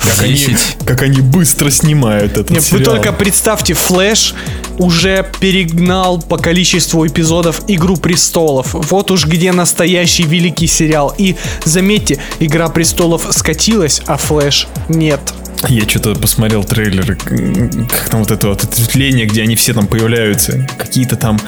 [0.00, 0.56] Как они, 10?
[0.86, 2.94] как они быстро снимают этот Нет, вы сериал.
[2.94, 4.34] только представьте, Флэш
[4.78, 8.68] уже перегнал по количеству эпизодов Игру престолов.
[8.72, 11.14] Вот уж где настоящий великий сериал.
[11.18, 15.20] И заметьте, Игра престолов скатилась, а Флэш нет.
[15.68, 19.86] Я что-то посмотрел трейлеры, м, как там вот это вот ответвление, где они все там
[19.86, 20.66] появляются.
[20.78, 21.38] Какие-то там...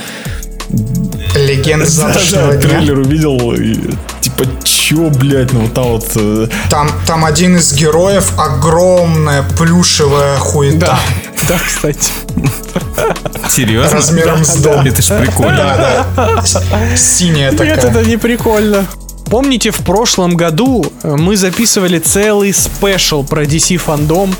[1.34, 2.68] Легенда завтрашнего Да, дня.
[2.68, 3.74] трейлер увидел, и,
[4.20, 6.10] типа, чё, блядь, ну вот там вот...
[6.16, 10.78] э, Там, там один из героев огромная плюшевая хуета.
[10.78, 10.98] Да,
[11.48, 12.10] да, кстати.
[13.48, 13.96] Серьезно?
[13.96, 14.86] Размером с дом.
[14.86, 15.56] Это ж прикольно.
[15.56, 16.42] Да, да.
[16.96, 17.76] Синяя Нет, такая.
[17.76, 18.86] это не прикольно.
[19.32, 24.34] Помните, в прошлом году э, мы записывали целый спешл про DC фандом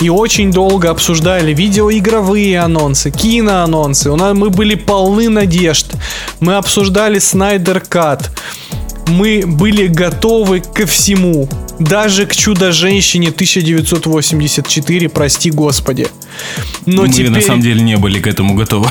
[0.00, 4.08] и очень долго обсуждали видеоигровые анонсы, киноанонсы.
[4.08, 5.94] У нас мы были полны надежд.
[6.38, 8.30] Мы обсуждали Снайдер Кат.
[9.10, 11.48] Мы были готовы ко всему.
[11.78, 16.06] Даже к Чудо-женщине 1984, прости господи.
[16.86, 17.30] Но Мы теперь...
[17.30, 18.88] на самом деле не были к этому готовы.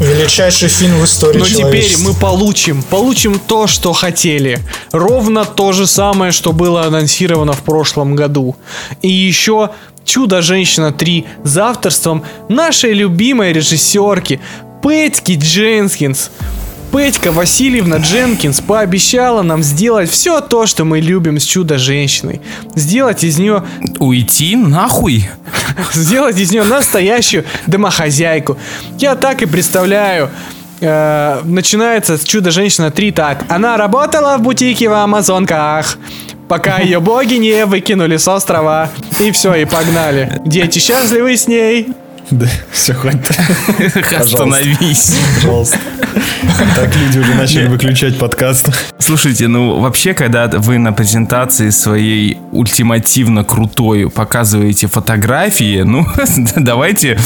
[0.00, 4.60] Величайший фильм в истории Но теперь мы получим, получим то, что хотели.
[4.90, 8.56] Ровно то же самое, что было анонсировано в прошлом году.
[9.02, 9.70] И еще
[10.04, 14.40] Чудо-женщина 3 с авторством нашей любимой режиссерки
[14.82, 16.30] Пэтьки Дженкинс.
[16.92, 22.42] Петька Васильевна Дженкинс пообещала нам сделать все то, что мы любим с Чудо-женщиной.
[22.74, 23.64] Сделать из нее
[23.98, 25.26] Уйти нахуй?
[25.92, 28.58] сделать из нее настоящую домохозяйку.
[28.98, 30.28] Я так и представляю.
[30.82, 33.44] Э, начинается с Чудо-женщина 3 так.
[33.48, 35.96] Она работала в бутике в Амазонках.
[36.46, 38.90] Пока ее боги не выкинули с острова.
[39.18, 40.42] И все, и погнали.
[40.44, 41.88] Дети счастливы с ней.
[42.30, 43.30] Да, все, хватит.
[44.18, 45.16] Остановись.
[45.36, 45.78] Пожалуйста.
[46.74, 48.68] Так люди уже начали выключать подкаст.
[48.98, 56.06] Слушайте, ну вообще, когда вы на презентации своей ультимативно крутой показываете фотографии, ну
[56.56, 57.18] давайте,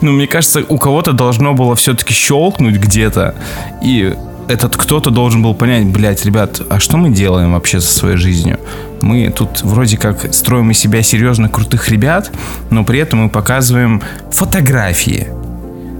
[0.00, 3.34] ну мне кажется, у кого-то должно было все-таки щелкнуть где-то,
[3.82, 4.14] и
[4.48, 8.58] этот кто-то должен был понять, блядь, ребят, а что мы делаем вообще со своей жизнью?
[9.00, 12.30] Мы тут вроде как строим из себя серьезно крутых ребят,
[12.70, 15.28] но при этом мы показываем фотографии.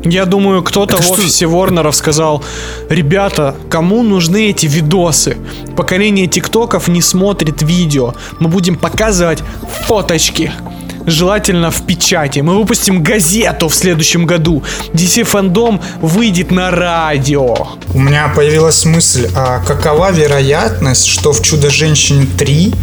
[0.04, 1.14] Я думаю, кто-то в что?
[1.14, 2.44] офисе Ворнеров сказал,
[2.90, 5.38] ребята, кому нужны эти видосы?
[5.76, 8.14] Поколение тиктоков не смотрит видео.
[8.38, 9.42] Мы будем показывать
[9.87, 10.52] фоточки.
[11.06, 12.40] Желательно в печати.
[12.40, 14.62] Мы выпустим газету в следующем году.
[14.92, 17.54] DC Fandom выйдет на радио.
[17.92, 22.74] У меня появилась мысль, а какова вероятность, что в «Чудо-женщине 3»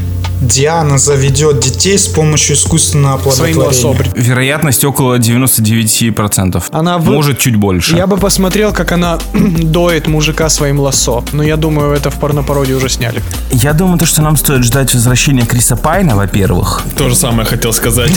[0.41, 4.11] Диана заведет детей с помощью искусственного оплодотворения?
[4.15, 6.63] Вероятность около 99%.
[6.71, 7.95] Она вы- Может, чуть больше.
[7.95, 11.23] Я бы посмотрел, как она доет мужика своим лосо.
[11.31, 13.21] Но я думаю, это в порнопароде уже сняли.
[13.51, 16.81] Я думаю, то, что нам стоит ждать возвращения Криса Пайна, во-первых.
[16.97, 18.11] То же самое хотел сказать.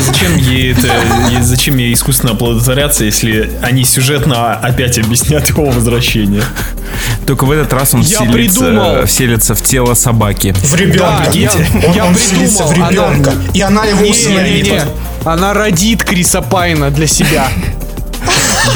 [0.00, 0.88] Зачем ей это,
[1.42, 6.42] зачем ей искусственно оплодотворяться, если они сюжетно опять объяснят его возвращение?
[7.26, 10.54] Только в этот раз он вселится, вселится в тело собаки.
[10.62, 11.24] В ребенка.
[11.26, 13.32] Да, я- он, я он вселится в придумал, она- ребенка.
[13.54, 14.64] И она его усыновит.
[14.64, 14.82] Не-не-не.
[15.24, 17.48] Она родит Криса Пайна для себя.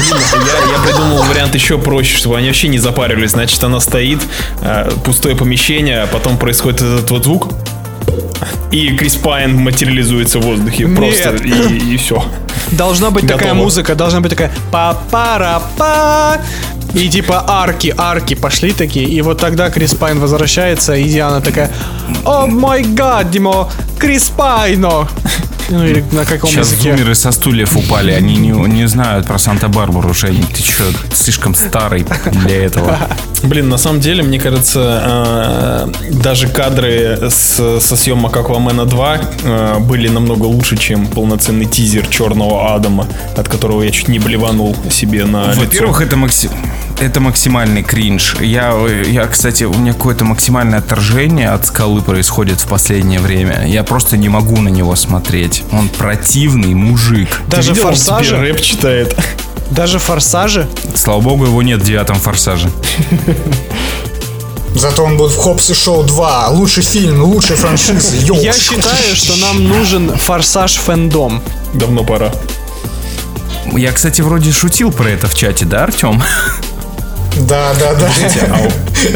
[0.09, 3.31] Я, я придумал вариант еще проще, чтобы они вообще не запаривались.
[3.31, 4.19] Значит, она стоит,
[4.61, 7.49] э, пустое помещение, а потом происходит этот вот звук,
[8.71, 10.85] и Крис Пайн материализуется в воздухе.
[10.85, 10.97] Нет.
[10.97, 12.23] Просто и, все.
[12.71, 13.63] Должна быть такая Готово.
[13.63, 16.39] музыка, должна быть такая па пара па
[16.93, 21.71] и типа арки, арки пошли такие, и вот тогда Крис Пайн возвращается, и Диана такая,
[22.25, 25.07] о май гад, Димо, Крис Пайно.
[25.71, 26.91] Ну или на каком Сейчас языке?
[26.91, 30.45] зумеры со стульев упали, они не, не знают про Санта-Барбару, Жень.
[30.53, 32.05] Ты что, слишком старый
[32.45, 32.97] для этого.
[33.43, 39.79] Блин, на самом деле, мне кажется, э, даже кадры с, со съемок Аквамена 2 э,
[39.79, 43.07] были намного лучше, чем полноценный тизер Черного Адама,
[43.37, 46.03] от которого я чуть не блеванул себе на Во-первых, лицо.
[46.03, 46.51] это, макси-
[47.01, 48.35] это максимальный кринж.
[48.39, 48.75] Я,
[49.07, 53.65] я, кстати, у меня какое-то максимальное отторжение от скалы происходит в последнее время.
[53.65, 55.63] Я просто не могу на него смотреть.
[55.71, 57.41] Он противный мужик.
[57.47, 58.37] Даже форсажи?
[58.37, 59.15] рэп читает.
[59.71, 60.67] Даже форсажи?
[60.95, 62.69] Слава богу, его нет в девятом форсаже.
[64.75, 66.49] Зато он будет в Хопс и Шоу 2.
[66.49, 68.15] Лучший фильм, лучшая франшиза.
[68.17, 68.37] Йоу.
[68.41, 71.41] Я считаю, что нам нужен форсаж фэндом.
[71.73, 72.31] Давно пора.
[73.73, 76.21] Я, кстати, вроде шутил про это в чате, да, Артем?
[77.47, 78.09] Да, да, да.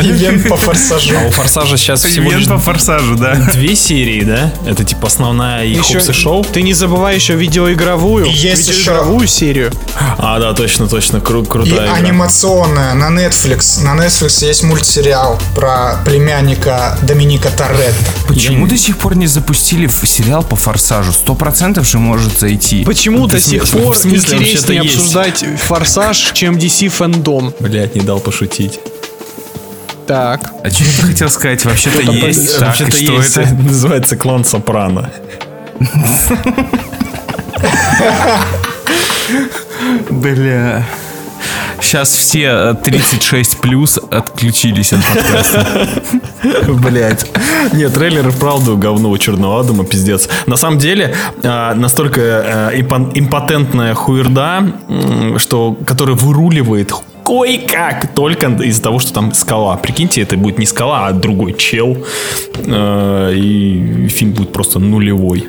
[0.04, 1.14] Ивент по форсажу.
[1.18, 3.36] А у Форсажа сейчас всего лишь Ивент по форсажу, да.
[3.54, 4.52] две серии, да?
[4.66, 6.44] Это типа основная и Еще- Хопс и Шоу.
[6.44, 8.26] Ты не забывай еще видеоигровую.
[8.26, 9.72] И есть видеоигровую серию.
[10.18, 11.94] А, да, точно, точно, кру- И крутая игра.
[11.94, 13.84] анимационная на Netflix.
[13.84, 17.94] На Netflix есть мультсериал про племянника Доминика Торетто.
[18.28, 21.12] Почему до сих пор не запустили сериал по форсажу?
[21.12, 22.84] Сто процентов же может зайти.
[22.86, 27.54] Почему до сих пор интереснее обсуждать форсаж, чем DC фэндом?
[27.60, 28.80] Блять, не дал пошутить.
[30.08, 30.52] Так.
[30.64, 31.66] А что ты хотел сказать?
[31.66, 32.60] Вообще-то есть.
[32.60, 33.54] Вообще-то что есть, это?
[33.64, 35.12] называется клан Сопрано.
[40.10, 40.86] Бля.
[41.82, 45.88] Сейчас все 36 плюс отключились от подкаста.
[46.68, 47.28] Блять.
[47.74, 50.28] Нет, трейлер вправду говно у Черного Адама, пиздец.
[50.48, 51.14] На самом деле,
[51.44, 54.64] а, настолько э, импо- импотентная хуерда,
[55.38, 56.92] что, которая выруливает
[57.26, 59.76] кое-как только из-за того, что там скала.
[59.78, 61.98] Прикиньте, это будет не скала, а другой чел.
[62.66, 65.48] Э, И фильм будет просто нулевой.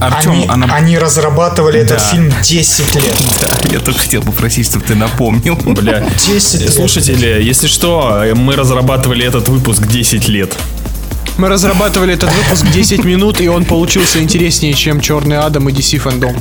[0.00, 0.74] Артем, Они, она...
[0.74, 2.04] они разрабатывали этот Да.
[2.12, 3.04] фильм 10 лет.
[3.62, 5.56] Да, я только хотел попросить, чтобы ты напомнил.
[5.64, 6.04] Бля.
[6.26, 6.72] 10 лет.
[6.74, 10.54] Слушатели, если что, мы разрабатывали этот выпуск 10 лет.
[11.38, 15.98] Мы разрабатывали этот выпуск 10 минут, и он получился интереснее, чем Черный Адам и DC
[15.98, 16.36] Фэндом.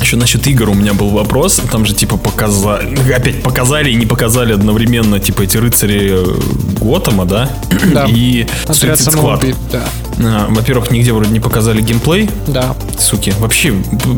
[0.00, 1.60] Еще насчет игр у меня был вопрос.
[1.70, 6.40] Там же типа показали, опять показали и не показали одновременно типа эти рыцари э,
[6.80, 7.50] Готэма, да?
[7.92, 8.06] Да.
[8.06, 9.56] И Отряд Suicide Squad.
[9.72, 9.84] да.
[10.20, 12.74] А, Во-первых, нигде вроде не показали геймплей, Да.
[12.98, 13.32] суки.
[13.38, 13.72] Вообще,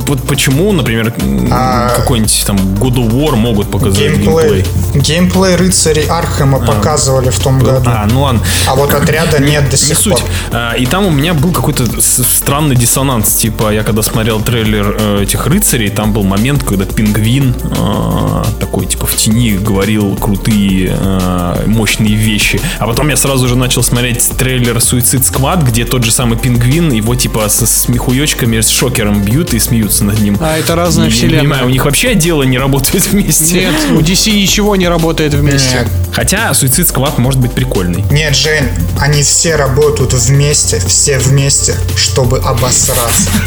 [0.07, 1.13] вот почему, например,
[1.51, 4.63] А, какой-нибудь там God of War могут показать Геймплей.
[4.63, 4.65] геймплей?
[5.03, 7.83] Геймплей рыцарей Архема показывали в том году.
[7.91, 8.41] А, ну ладно.
[8.67, 10.13] А вот отряда нет до Не сих суть.
[10.15, 10.23] пор.
[10.53, 13.35] А, И там у меня был какой-то странный диссонанс.
[13.35, 18.87] Типа, я когда смотрел трейлер э, этих рыцарей, там был момент, когда пингвин э, такой,
[18.87, 22.61] типа, в тени говорил крутые, э, мощные вещи.
[22.79, 26.93] А потом я сразу же начал смотреть трейлер Suicide Squad, где тот же самый пингвин,
[26.93, 30.37] его, типа, со смехуечками, с шокером бьют и смеются над ним.
[30.41, 33.67] А, это разная И я не понимаю, у них вообще отделы не работают вместе.
[33.67, 35.81] Нет, у DC ничего не работает вместе.
[35.81, 38.05] Нет, Хотя Suicide Squad может быть прикольный.
[38.11, 38.69] нет, Жень,
[38.99, 43.31] они все работают вместе, все вместе, чтобы обосраться.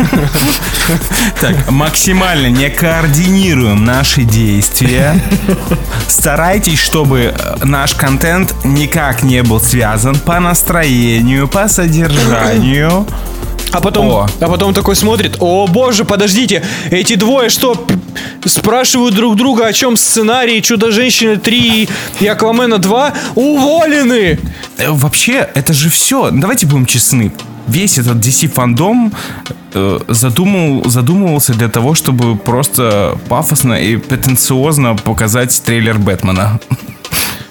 [1.39, 5.21] Так, максимально не координируем наши действия.
[6.07, 12.32] Старайтесь, чтобы э, наш контент никак не был связан по настроению, по содержанию.
[13.73, 14.27] А потом, О.
[14.39, 17.87] а потом такой смотрит, о боже, подождите, эти двое что,
[18.45, 24.39] спрашивают друг друга, о чем сценарий Чудо-женщины 3 и Аквамена 2 уволены!
[24.77, 26.29] Э, Вообще, это же все.
[26.31, 27.33] Давайте будем честны.
[27.67, 29.11] Весь этот DC фандом
[29.73, 36.59] э, задумал, задумывался для того, чтобы просто пафосно и претенциозно показать трейлер Бэтмена.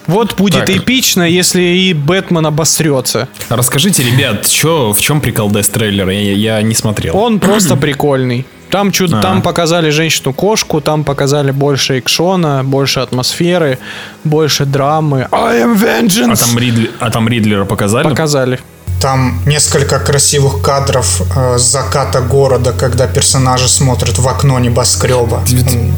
[0.06, 0.70] Вот будет Так.
[0.76, 3.28] эпично, если и Бэтмен обосрется.
[3.48, 6.12] Расскажите, ребят, чё, в чем прикол Death трейлера?
[6.12, 7.16] Я, я не смотрел.
[7.16, 8.46] Он просто прикольный.
[8.70, 9.22] Там, чудо, А.
[9.22, 13.78] там показали женщину-кошку, там показали больше экшона, больше атмосферы,
[14.24, 15.28] больше драмы.
[15.30, 16.32] I am vengeance!
[16.32, 18.08] А там, Ридли- а там Ридлера показали?
[18.08, 18.58] Показали.
[18.98, 25.42] Там несколько красивых кадров э, заката города, когда персонажи смотрят в окно небоскреба.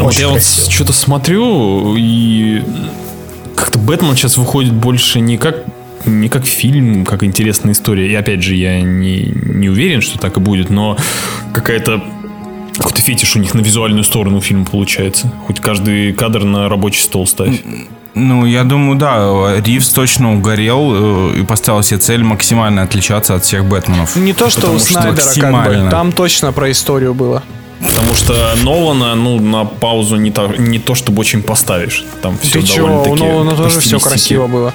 [0.01, 2.65] Вот я вот что-то смотрю, и
[3.57, 5.65] как-то Бэтмен сейчас выходит больше не как
[6.07, 8.11] не как фильм, как интересная история.
[8.11, 10.99] И опять же, я не, не уверен, что так и будет, но
[11.53, 12.03] какая-то
[12.77, 15.33] какой-то фетиш у них на визуальную сторону фильма получается.
[15.47, 17.63] Хоть каждый кадр на рабочий стол ставь.
[18.15, 23.45] Ну, я думаю, да, Ривз точно угорел э, и поставил себе цель максимально отличаться от
[23.45, 24.15] всех Бэтменов.
[24.15, 25.91] Не то, что Потому у что Снайдера, как бы.
[25.91, 27.43] Там точно про историю было.
[27.81, 32.05] Потому что Нолана, ну, на паузу не то, не то чтобы очень поставишь.
[32.23, 34.73] Там все Ты чё, у довольно-таки Нолана тоже все красиво было.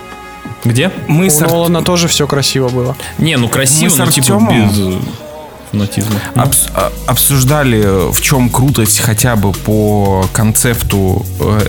[0.65, 0.91] Где?
[1.07, 2.95] Мы У с, Ар- Нолана тоже все красиво было.
[3.17, 4.99] Не, ну красиво, Мы но типа Артёмом- без э,
[5.71, 6.15] фанатизма.
[6.35, 11.67] обс- а- обсуждали, в чем крутость хотя бы по концепту, э,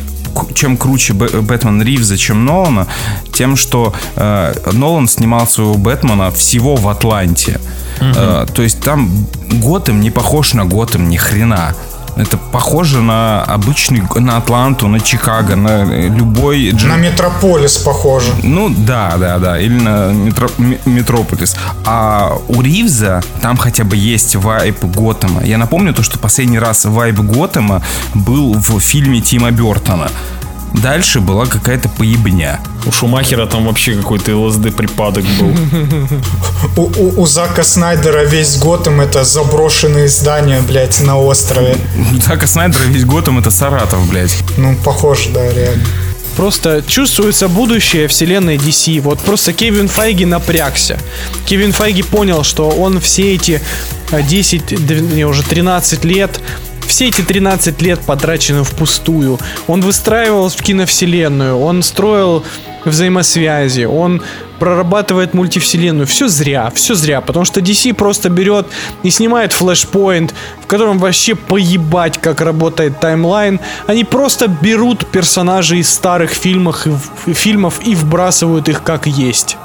[0.55, 2.87] чем круче Б- Бэтмен Ривза, чем Нолана,
[3.33, 7.61] тем, что э, Нолан снимал своего Бэтмена всего в Атланте.
[8.01, 9.11] Э, то есть там
[9.53, 11.75] Готэм не похож на Готэм ни хрена.
[12.17, 16.73] Это похоже на обычный, на Атланту, на Чикаго, на э, любой...
[16.73, 18.33] На Метрополис похоже.
[18.43, 20.51] ну да, да, да, или на метро-
[20.87, 21.57] Метрополис.
[21.87, 25.45] А у Ривза там хотя бы есть вайб Готэма.
[25.45, 27.81] Я напомню то, что последний раз вайб Готэма
[28.15, 30.11] был в фильме Тима Бертона.
[30.75, 32.61] Дальше была какая-то поебня.
[32.87, 35.55] У Шумахера там вообще какой-то ЛСД припадок был.
[36.77, 41.77] У, у- у Зака Снайдера весь Готэм это заброшенные здания, блядь, на острове.
[42.27, 44.35] Зака Снайдера весь Готэм это Саратов, блядь.
[44.57, 45.85] Ну, похоже, да, реально.
[46.37, 49.01] Просто чувствуется будущее вселенной DC.
[49.01, 50.99] Вот просто Кевин Файги напрягся.
[51.45, 53.61] Кевин Файги понял, что он все эти
[54.13, 56.41] э, 10, дв- не, уже 13 лет
[56.91, 59.39] все эти 13 лет потрачены впустую.
[59.69, 62.45] Он выстраивал в киновселенную, он строил
[62.85, 64.23] взаимосвязи, он
[64.59, 66.09] прорабатывает мультивселенную.
[66.09, 68.67] Все зря, все зря, потому что DC просто берет
[69.05, 73.61] и снимает флешпоинт, в котором вообще поебать, как работает таймлайн.
[73.87, 76.89] Они просто берут персонажей из старых фильмов
[77.27, 79.57] и, фильмов и вбрасывают их как есть.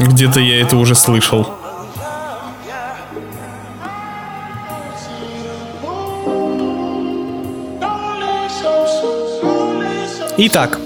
[0.00, 1.61] Где-то я это уже слышал.
[10.44, 10.80] Итак,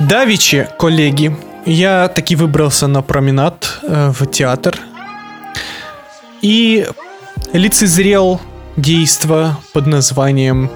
[0.00, 4.80] Давичи, коллеги, я таки выбрался на променад э, в театр
[6.42, 6.88] и
[7.52, 8.40] лицезрел
[8.76, 10.68] действо под названием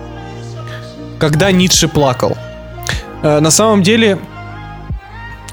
[1.19, 2.39] «Когда Ницше плакал».
[3.25, 4.21] Э, на самом деле,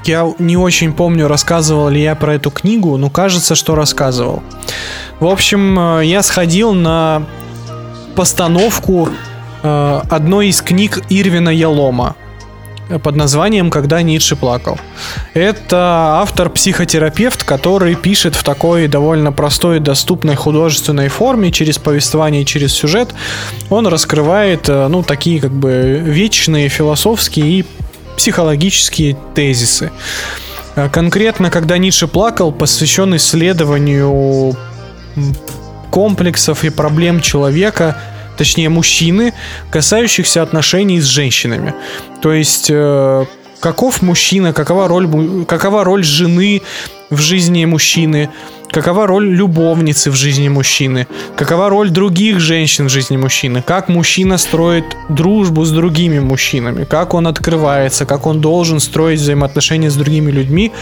[0.04, 4.40] я не очень помню, рассказывал ли я про эту книгу, но кажется, что рассказывал.
[5.18, 7.24] В общем, э, я сходил на
[8.14, 9.08] постановку
[9.64, 12.14] э, одной из книг Ирвина Ялома
[13.02, 14.78] под названием «Когда Ницше плакал».
[15.34, 22.72] Это автор-психотерапевт, который пишет в такой довольно простой и доступной художественной форме, через повествование, через
[22.72, 23.14] сюжет.
[23.70, 27.64] Он раскрывает, э, ну, такие как бы вечные философские и
[28.16, 29.90] психологические тезисы.
[30.76, 34.56] Э, конкретно, когда Ницше плакал, посвящен исследованию
[35.90, 37.96] комплексов и проблем человека–
[38.36, 39.32] точнее мужчины,
[39.70, 41.74] касающихся отношений с женщинами.
[42.20, 43.24] То есть э,
[43.60, 46.62] каков мужчина, какова роль, какова роль жены
[47.10, 48.28] в жизни мужчины,
[48.72, 51.06] какова роль любовницы в жизни мужчины,
[51.36, 57.14] какова роль других женщин в жизни мужчины, как мужчина строит дружбу с другими мужчинами, как
[57.14, 60.72] он открывается, как он должен строить взаимоотношения с другими людьми.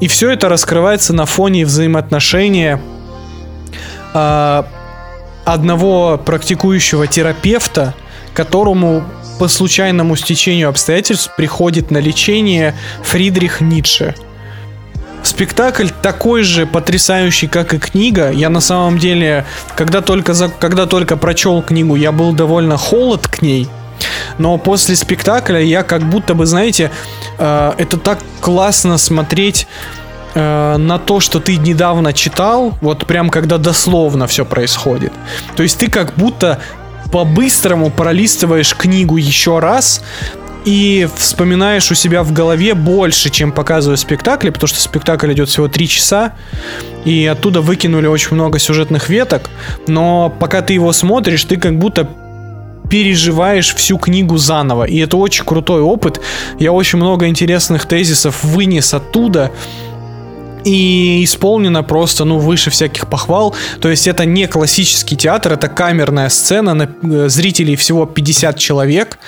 [0.00, 2.80] И все это раскрывается на фоне взаимоотношения
[4.14, 4.62] э,
[5.44, 7.94] одного практикующего терапевта,
[8.34, 9.04] которому
[9.38, 14.14] по случайному стечению обстоятельств приходит на лечение Фридрих Ницше.
[15.22, 18.30] Спектакль такой же потрясающий, как и книга.
[18.30, 23.28] Я на самом деле, когда только, за, когда только прочел книгу, я был довольно холод
[23.28, 23.68] к ней.
[24.38, 26.90] Но после спектакля я как будто бы, знаете,
[27.38, 29.68] э, это так классно смотреть
[30.34, 35.12] э, на то, что ты недавно читал, вот прям когда дословно все происходит.
[35.56, 36.58] То есть ты как будто
[37.12, 40.02] по-быстрому пролистываешь книгу еще раз,
[40.64, 45.68] и вспоминаешь у себя в голове больше, чем показывая спектакль, потому что спектакль идет всего
[45.68, 46.34] три часа,
[47.04, 49.50] и оттуда выкинули очень много сюжетных веток,
[49.86, 52.08] но пока ты его смотришь, ты как будто
[52.88, 56.20] переживаешь всю книгу заново, и это очень крутой опыт.
[56.58, 59.50] Я очень много интересных тезисов вынес оттуда,
[60.64, 63.54] и исполнено просто, ну, выше всяких похвал.
[63.80, 69.18] То есть это не классический театр, это камерная сцена, на э, зрителей всего 50 человек.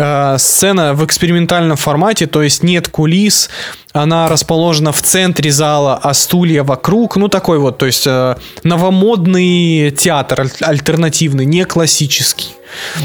[0.00, 3.50] Э, сцена в экспериментальном формате, то есть нет кулис,
[3.92, 7.16] она расположена в центре зала, а стулья вокруг.
[7.16, 12.50] Ну, такой вот, то есть э, новомодный театр, альтернативный, не классический.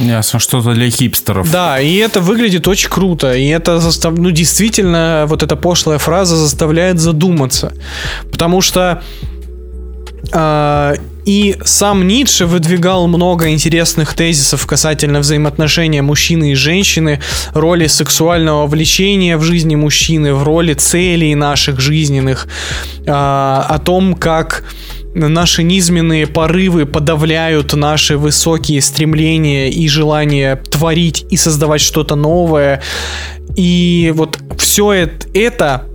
[0.01, 1.49] Ясно, что-то для хипстеров.
[1.49, 3.33] Да, и это выглядит очень круто.
[3.33, 4.15] И это застав...
[4.15, 7.73] ну, действительно, вот эта пошлая фраза заставляет задуматься.
[8.31, 9.01] Потому что
[10.31, 17.21] и сам Ницше выдвигал много интересных тезисов касательно взаимоотношения мужчины и женщины,
[17.53, 22.47] роли сексуального влечения в жизни мужчины, в роли целей наших жизненных,
[23.05, 24.63] э, о том, как
[25.13, 32.81] наши низменные порывы подавляют наши высокие стремления и желание творить и создавать что-то новое.
[33.55, 35.85] И вот все это,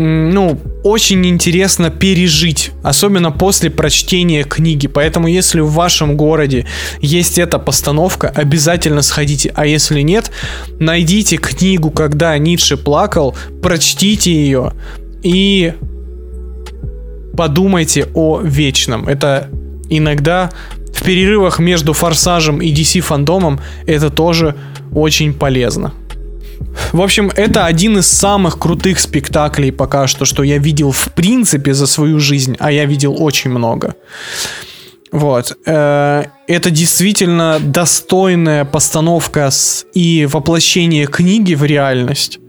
[0.00, 4.86] ну, очень интересно пережить, особенно после прочтения книги.
[4.86, 6.66] Поэтому, если в вашем городе
[7.00, 9.52] есть эта постановка, обязательно сходите.
[9.56, 10.30] А если нет,
[10.78, 14.72] найдите книгу, когда Ницше плакал, прочтите ее
[15.24, 15.74] и
[17.36, 19.08] подумайте о вечном.
[19.08, 19.48] Это
[19.90, 20.52] иногда
[20.94, 24.54] в перерывах между Форсажем и DC фандомом это тоже
[24.94, 25.92] очень полезно.
[26.92, 31.74] В общем, это один из самых крутых спектаклей пока что, что я видел в принципе
[31.74, 33.94] за свою жизнь, а я видел очень много.
[35.12, 35.56] Вот.
[35.66, 39.50] Э, это действительно достойная постановка
[39.94, 42.40] и воплощение книги в реальность.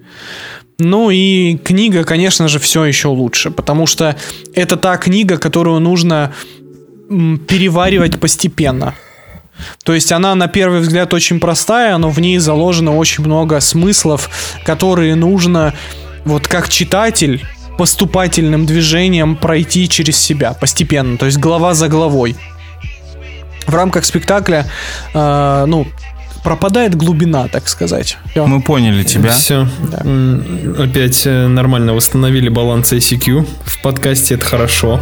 [0.77, 4.15] Ну и книга, конечно же, все еще лучше, потому что
[4.53, 6.33] это та книга, которую нужно
[7.09, 8.93] переваривать постепенно.
[9.83, 14.29] То есть она на первый взгляд очень простая, но в ней заложено очень много смыслов,
[14.63, 15.73] которые нужно
[16.25, 17.45] вот как читатель
[17.77, 22.35] поступательным движением пройти через себя постепенно, то есть глава за главой.
[23.67, 24.65] В рамках спектакля,
[25.13, 25.87] э, ну,
[26.43, 28.17] пропадает глубина, так сказать.
[28.31, 28.45] Все.
[28.45, 29.29] Мы поняли тебя.
[29.29, 29.67] Все.
[29.91, 30.03] Да.
[30.83, 34.99] Опять э, нормально восстановили баланс ICQ в подкасте, это хорошо.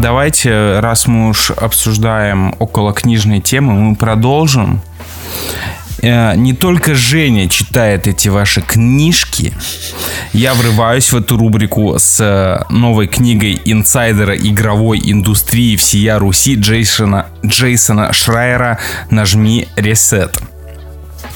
[0.00, 4.80] Давайте, раз мы уж обсуждаем около книжной темы, мы продолжим.
[6.00, 9.52] э, не только Женя читает эти ваши книжки,
[10.32, 17.26] я врываюсь в эту рубрику с э, новой книгой инсайдера игровой индустрии всея Руси Джейсона,
[17.44, 18.78] Джейсона Шрайера
[19.10, 20.40] «Нажми ресет».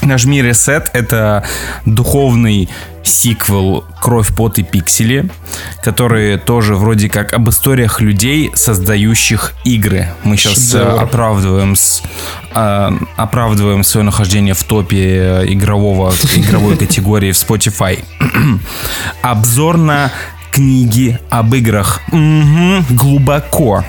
[0.02, 1.44] Нажми ресет это
[1.86, 2.68] духовный
[3.02, 5.28] сиквел «Кровь, пот и пиксели»,
[5.82, 10.08] который тоже вроде как об историях людей, создающих игры.
[10.24, 11.02] Мы сейчас Шедевр.
[11.02, 12.02] оправдываем, с,
[12.54, 18.02] э, оправдываем свое нахождение в топе игрового, игровой категории в Spotify.
[19.22, 20.10] Обзор на
[20.50, 22.00] книги об играх.
[22.12, 23.84] Угу, глубоко.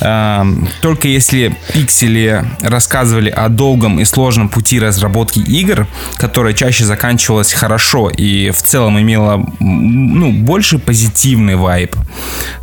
[0.00, 7.52] Эм, только если пиксели рассказывали о долгом и сложном пути разработки игр, которая чаще заканчивалась
[7.52, 11.94] хорошо и в целом имела ну, больше позитивный вайб,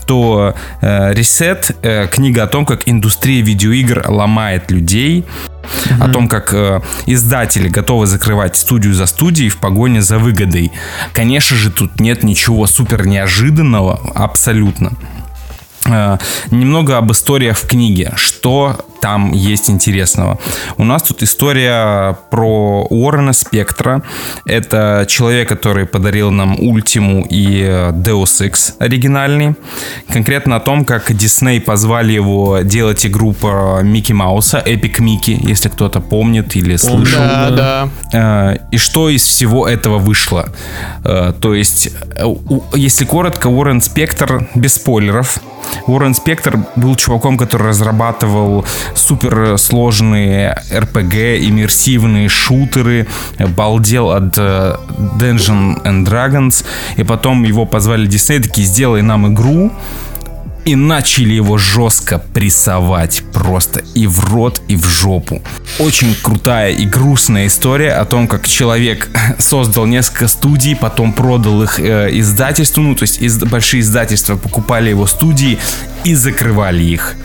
[0.05, 5.25] то э, Reset, э, книга о том, как индустрия видеоигр ломает людей,
[5.69, 6.03] Mm-hmm.
[6.03, 10.71] о том, как э, издатели готовы закрывать студию за студией в погоне за выгодой.
[11.13, 14.93] Конечно же, тут нет ничего супер неожиданного, абсолютно.
[15.85, 16.17] Э,
[16.51, 18.13] немного об историях в книге.
[18.15, 20.39] Что там есть интересного?
[20.77, 24.01] У нас тут история про Уоррена Спектра.
[24.45, 29.55] Это человек, который подарил нам Ультиму и Deus Ex оригинальный.
[30.11, 35.69] Конкретно о том, как Дисней позвали его делать игру про Микки Мауса, Epic Микки, если
[35.69, 37.21] кто-то помнит или слышал.
[37.21, 37.89] Да, да.
[38.13, 40.49] Э, и что из всего этого вышло?
[41.03, 41.89] Э, то есть,
[42.73, 45.39] если коротко, Уоррен Спектр, без спойлеров,
[45.87, 53.07] Уоррен Спектр был чуваком, который разрабатывал суперсложные RPG, иммерсивные шутеры,
[53.55, 54.79] балдел от uh,
[55.17, 56.65] Dungeons and Dragons,
[56.97, 59.71] и потом его позвали Disney, такие, сделай нам игру,
[60.65, 65.41] и начали его жестко прессовать просто и в рот, и в жопу.
[65.79, 71.79] Очень крутая и грустная история о том, как человек создал несколько студий, потом продал их
[71.79, 75.57] э, издательству, ну то есть из, большие издательства покупали его студии
[76.03, 77.15] и закрывали их.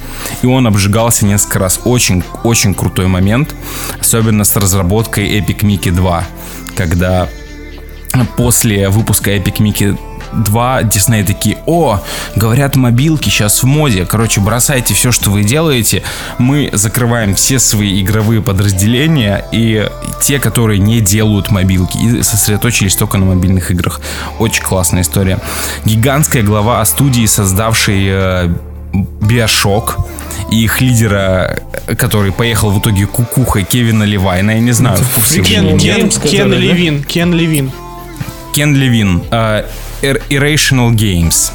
[0.43, 1.80] И он обжигался несколько раз.
[1.85, 3.55] Очень-очень крутой момент,
[4.01, 6.24] особенно с разработкой Epic Mickey 2,
[6.76, 7.28] когда
[8.37, 9.99] после выпуска Epic Mickey
[10.35, 12.01] 2 Disney такие, о,
[12.37, 14.05] говорят, мобилки сейчас в моде.
[14.05, 16.03] Короче, бросайте все, что вы делаете.
[16.39, 19.89] Мы закрываем все свои игровые подразделения и
[20.20, 21.97] те, которые не делают мобилки.
[21.99, 24.01] И сосредоточились только на мобильных играх.
[24.39, 25.39] Очень классная история.
[25.85, 28.49] Гигантская глава о студии, создавшей э,
[29.20, 29.99] Биошок
[30.51, 31.59] и их лидера,
[31.97, 36.53] который поехал в итоге кукухой Кевина Ливайна, я не знаю, в курсе Кен, Кен, Кен
[36.53, 37.72] Левин, Кен Левин.
[38.55, 39.24] Кен Левин.
[40.05, 41.50] Irrational Games.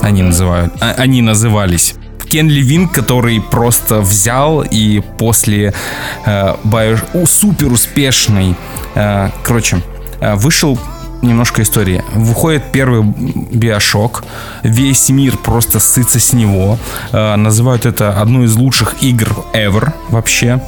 [0.00, 0.72] Они называют.
[0.80, 1.94] А, они назывались.
[2.30, 5.72] Кен Левин, который просто взял и после
[6.26, 8.54] э, bio, супер успешной,
[8.94, 9.80] э, короче,
[10.20, 10.78] э, вышел
[11.22, 12.02] немножко истории.
[12.14, 14.24] Выходит первый Биошок,
[14.62, 16.78] весь мир просто сытся с него.
[17.12, 20.60] Э, называют это одной из лучших игр ever вообще.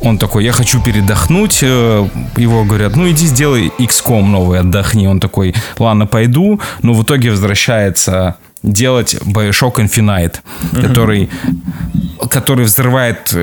[0.00, 1.60] Он такой, я хочу передохнуть.
[1.62, 5.06] Э, его говорят, ну иди сделай XCOM новый, отдохни.
[5.06, 6.60] Он такой, ладно, пойду.
[6.82, 10.36] Но в итоге возвращается делать Bioshock Infinite,
[10.72, 10.82] mm-hmm.
[10.82, 11.30] который,
[12.30, 13.34] который взрывает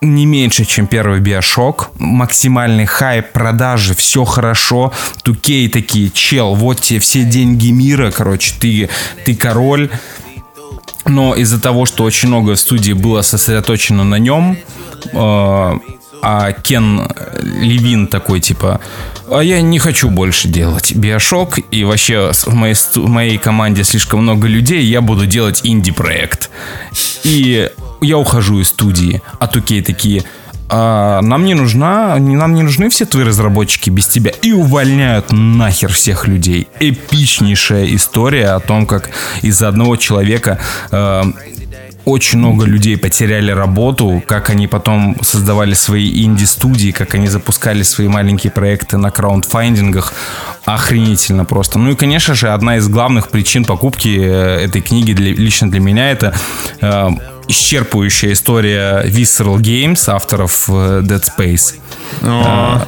[0.00, 1.88] не меньше, чем первый Bioshock.
[1.98, 4.92] Максимальный хайп, продажи, все хорошо.
[5.22, 8.88] Тукей такие, чел, вот тебе все деньги мира, короче, ты,
[9.24, 9.90] ты король.
[11.06, 14.56] Но из-за того, что очень много в студии было сосредоточено на нем,
[15.12, 15.72] э,
[16.26, 17.06] а Кен
[17.42, 18.80] Левин такой, типа,
[19.30, 24.22] а я не хочу больше делать Биошок, и вообще в моей, в моей команде слишком
[24.22, 26.48] много людей, я буду делать инди-проект.
[27.24, 27.70] И
[28.00, 30.24] я ухожу из студии, а Тукей такие,
[30.70, 34.32] а нам не нужна, нам не нужны все твои разработчики без тебя.
[34.40, 36.68] И увольняют нахер всех людей.
[36.80, 39.10] Эпичнейшая история о том, как
[39.42, 40.58] из-за одного человека
[40.90, 41.22] э,
[42.04, 48.08] очень много людей потеряли работу, как они потом создавали свои инди-студии, как они запускали свои
[48.08, 50.12] маленькие проекты на краундфандингах.
[50.64, 51.78] Охренительно просто.
[51.78, 55.80] Ну и, конечно же, одна из главных причин покупки э, этой книги для, лично для
[55.80, 56.34] меня это
[56.80, 57.08] э,
[57.48, 61.74] исчерпывающая история Visceral Games, авторов э, Dead Space.
[62.22, 62.80] Э,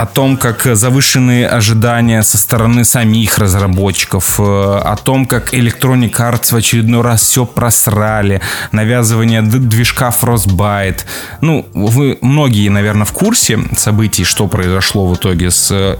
[0.00, 6.52] о том, как завышенные ожидания со стороны самих разработчиков, э, о том, как Electronic Arts
[6.52, 8.40] в очередной раз все просрали,
[8.72, 11.00] навязывание движка Frostbite.
[11.42, 15.98] Ну, вы многие, наверное, в курсе событий, что произошло в итоге с э,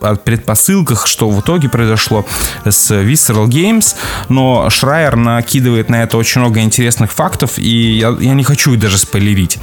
[0.00, 2.24] о предпосылках, что в итоге произошло
[2.64, 3.96] с Visceral Games,
[4.30, 8.80] но Шрайер накидывает на это очень много интересных фактов, и я, я не хочу их
[8.80, 9.58] даже спойлерить.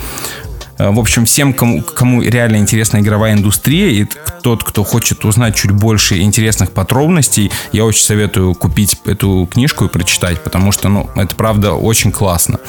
[0.78, 4.06] Э, в общем, всем, кому, кому реально интересна игровая индустрия, и
[4.42, 9.90] тот, кто хочет узнать чуть больше интересных подробностей, я очень советую купить эту книжку и
[9.90, 12.60] прочитать, потому что, ну, это правда очень классно.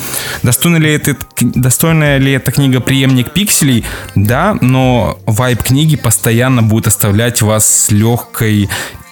[0.42, 3.84] Достойна ли, это, достойная ли эта книга преемник пикселей?
[4.14, 8.68] Да, но вайб книги постоянно будет оставлять вас с легкой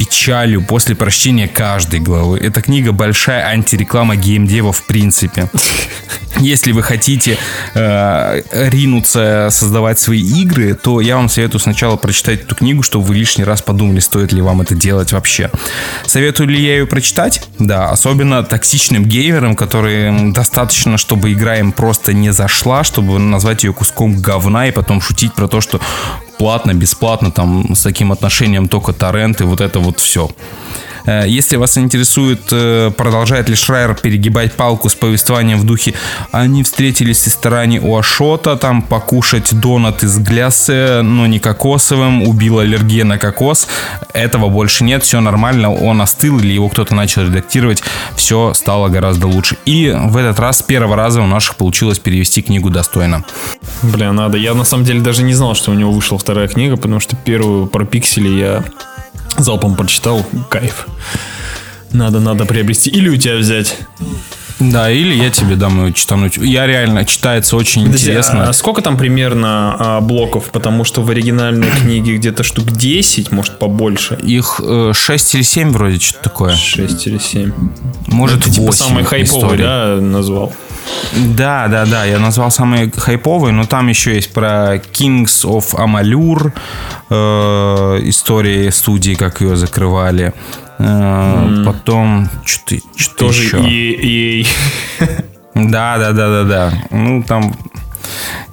[0.06, 2.38] печалью после прочтения каждой главы.
[2.38, 5.50] Эта книга большая антиреклама геймдева в принципе.
[6.38, 7.38] Если вы хотите
[7.74, 13.14] э, ринуться создавать свои игры, то я вам советую сначала прочитать эту книгу, чтобы вы
[13.14, 15.50] лишний раз подумали, стоит ли вам это делать вообще.
[16.06, 17.42] Советую ли я ее прочитать?
[17.58, 23.72] Да, особенно токсичным геймерам, которые достаточно, чтобы игра им просто не зашла, чтобы назвать ее
[23.72, 25.80] куском говна и потом шутить про то, что
[26.38, 30.28] платно, бесплатно, там, с таким отношением только торренты, вот это вот все.
[31.06, 35.94] Э, если вас интересует, э, продолжает ли Шрайер перегибать палку с повествованием в духе
[36.32, 42.62] «Они встретились в ресторане у Ашота, там покушать донат из гляссе, но не кокосовым, убила
[42.62, 43.68] аллергия на кокос»,
[44.12, 47.82] этого больше нет, все нормально, он остыл или его кто-то начал редактировать,
[48.16, 49.56] все стало гораздо лучше.
[49.64, 53.24] И в этот раз с первого раза у наших получилось перевести книгу достойно.
[53.82, 54.38] Бля, надо.
[54.38, 57.16] Я на самом деле даже не знал, что у него вышла вторая книга, потому что
[57.16, 58.64] первую про пиксели я
[59.38, 60.86] залпом прочитал, кайф.
[61.92, 62.90] Надо, надо приобрести.
[62.90, 63.76] Или у тебя взять.
[64.58, 66.38] Да, или я тебе дам ее читануть.
[66.38, 68.48] Я реально, читается очень Подожди, интересно.
[68.48, 70.46] А сколько там примерно а, блоков?
[70.50, 74.14] Потому что в оригинальной книге где-то штук 10, может побольше.
[74.22, 76.54] Их э, 6 или 7 вроде, что-то такое.
[76.54, 77.52] 6 или 7.
[78.06, 80.54] Может, Это, 8 типа самый хайповый, да, назвал?
[81.36, 86.52] Да, да, да, я назвал самые хайповые, но там еще есть про Kings of Amalur,
[87.10, 90.32] э, истории студии, как ее закрывали.
[90.78, 91.64] Э, mm.
[91.64, 93.60] Потом что-то, что Тоже еще.
[93.68, 94.46] И, и...
[95.54, 96.72] Да, да, да, да, да.
[96.90, 97.54] Ну, там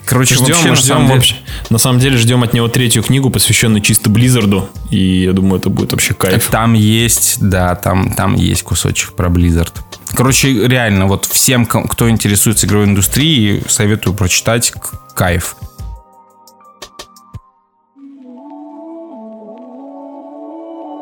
[0.06, 1.36] Короче, ждем, вообще, ждем, на, самом деле...
[1.70, 4.70] на самом деле ждем от него третью книгу, посвященную чисто Близзарду.
[4.90, 6.48] И я думаю, это будет вообще кайф.
[6.48, 9.74] Там есть, да, там, там есть кусочек про Blizzard.
[10.16, 14.72] Короче, реально, вот всем, кто интересуется игровой индустрией, советую прочитать
[15.16, 15.56] кайф.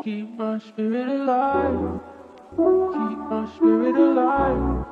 [0.04, 2.00] Keep my spirit alive.
[2.56, 4.82] Keep my spirit alive.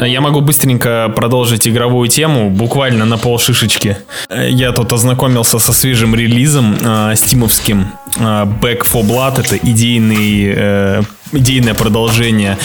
[0.00, 3.96] Я могу быстренько продолжить игровую тему, буквально на пол шишечки.
[4.30, 7.88] Я тут ознакомился со свежим релизом э, стимовским.
[8.18, 11.02] Э, Back for Blood это идейный, э,
[11.32, 12.56] идейное продолжение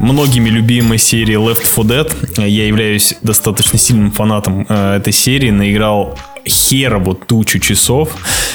[0.00, 2.46] многими любимой серии Left 4 Dead.
[2.48, 6.18] Я являюсь достаточно сильным фанатом э, этой серии, наиграл
[6.54, 8.10] херову тучу часов,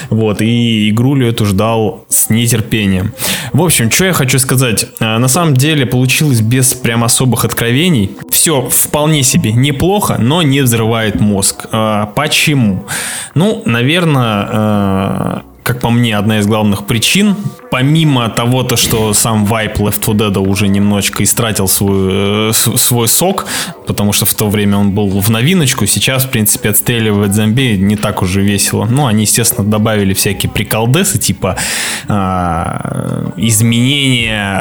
[0.10, 3.14] вот, и игрулю эту ждал с нетерпением.
[3.54, 8.12] В общем, что я хочу сказать, э, на самом деле получилось без прям особых откровений,
[8.30, 11.68] все вполне себе неплохо, но не взрывает мозг.
[11.72, 12.86] Э, почему?
[13.34, 17.36] Ну, наверное, э, как по мне, одна из главных причин
[17.76, 23.08] помимо того, то, что сам вайп Left 4 Dead уже немножечко истратил свой, э, свой
[23.10, 23.48] сок,
[23.86, 27.98] потому что в то время он был в новиночку, сейчас, в принципе, отстреливать зомби не
[27.98, 28.88] так уже весело.
[28.90, 31.58] Ну, они, естественно, добавили всякие приколдесы, типа
[32.08, 34.60] э, изменения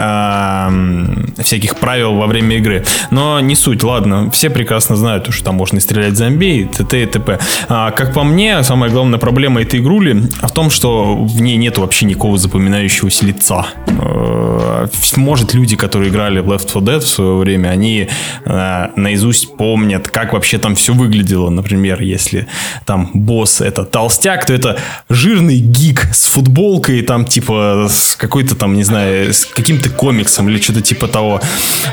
[1.38, 2.84] э, всяких правил во время игры.
[3.10, 7.02] Но не суть, ладно, все прекрасно знают, что там можно стрелять зомби и т.т.
[7.02, 7.38] и т.п.
[7.68, 11.78] А, как по мне, самая главная проблема этой игрули в том, что в ней нет
[11.78, 13.66] вообще никакого запоминающего меняющегося лица.
[13.86, 14.86] Э,
[15.16, 18.08] может, люди, которые играли в Left 4 Dead в свое время, они
[18.44, 21.50] э, наизусть помнят, как вообще там все выглядело.
[21.50, 22.46] Например, если
[22.84, 24.78] там босс это толстяк, то это
[25.08, 30.60] жирный гик с футболкой, там типа с какой-то там, не знаю, с каким-то комиксом или
[30.60, 31.40] что-то типа того.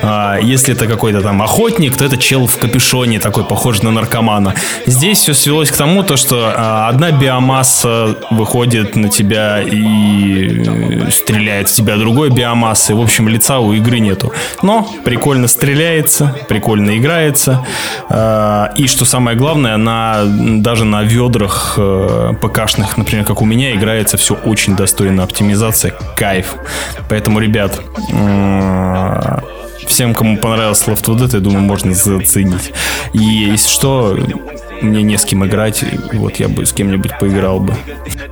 [0.02, 4.56] А если это какой-то там охотник, то это чел в капюшоне, такой похожий на наркомана.
[4.86, 10.64] Здесь все свелось к тому, то, что а, одна биомасса выходит на тебя и
[11.12, 12.96] стреляет в тебя другой биомассы.
[12.96, 14.32] В общем, лица у игры нету.
[14.62, 17.66] Но прикольно стреляется, прикольно играется.
[18.10, 23.76] А, и что самое главное, на, даже на ведрах э, ПКшных, например, как у меня,
[23.76, 25.24] играется все очень достойно.
[25.24, 26.56] Оптимизация, кайф.
[27.10, 27.80] Поэтому, ребят,
[29.88, 32.72] всем, кому понравился Left 4 Dead, я думаю, можно заценить.
[33.14, 34.18] И если что,
[34.82, 37.76] мне не с кем играть, вот я бы с кем-нибудь поиграл бы.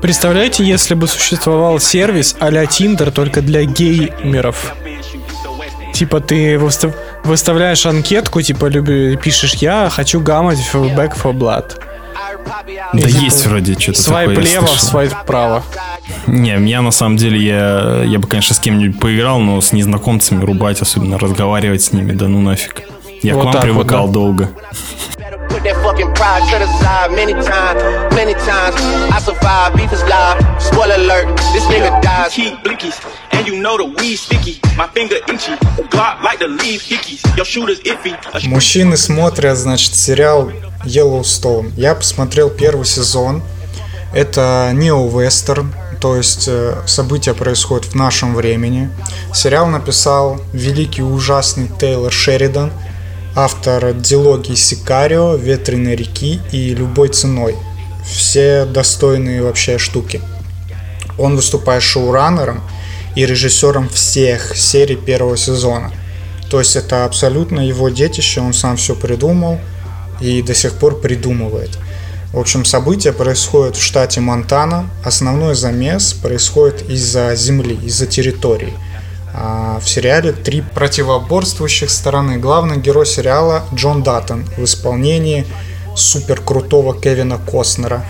[0.01, 4.75] Представляете, если бы существовал сервис а-ля Tinder только для геймеров?
[5.93, 6.95] Типа ты выстав...
[7.23, 9.17] выставляешь анкетку, типа люби...
[9.17, 11.81] пишешь «Я хочу гамать в Back for Blood».
[12.93, 14.45] Да и, есть типа, вроде что-то свайп такое.
[14.45, 15.63] Свайп лево, свайп вправо.
[16.27, 20.43] Не, я на самом деле, я, я бы, конечно, с кем-нибудь поиграл, но с незнакомцами
[20.43, 22.83] рубать, особенно разговаривать с ними, да ну нафиг.
[23.21, 24.13] Я вот к вам привыкал вот, да.
[24.13, 24.49] долго.
[25.99, 27.81] Fucking pride to the side many times,
[28.13, 28.75] plenty times.
[29.11, 30.39] I survive, beef is live.
[30.61, 32.33] Spoiler alert, this nigga dies.
[32.33, 32.97] Keep blinkies,
[33.33, 34.61] and you know the weed sticky.
[34.77, 35.51] My finger itchy,
[35.91, 37.21] Glock like the leaf hickeys.
[37.35, 38.15] Your shooter's iffy.
[38.47, 40.51] Мужчины смотрят, значит, сериал
[40.85, 41.73] Yellowstone.
[41.75, 43.43] Я посмотрел первый сезон.
[44.13, 48.89] Это нео-вестерн, то есть э, события происходят в нашем времени.
[49.33, 52.71] Сериал написал великий ужасный Тейлор Шеридан–
[53.35, 57.55] автор дилогии Сикарио, Ветреной реки и Любой ценой.
[58.05, 60.21] Все достойные вообще штуки.
[61.17, 62.61] Он выступает шоураннером
[63.15, 65.91] и режиссером всех серий первого сезона.
[66.49, 69.59] То есть это абсолютно его детище, он сам все придумал
[70.19, 71.77] и до сих пор придумывает.
[72.33, 74.89] В общем, события происходят в штате Монтана.
[75.03, 78.73] Основной замес происходит из-за земли, из-за территории–
[79.33, 82.37] в сериале три противоборствующих стороны.
[82.37, 85.45] Главный герой сериала Джон Даттон в исполнении
[85.95, 88.03] супер крутого Кевина Костнера.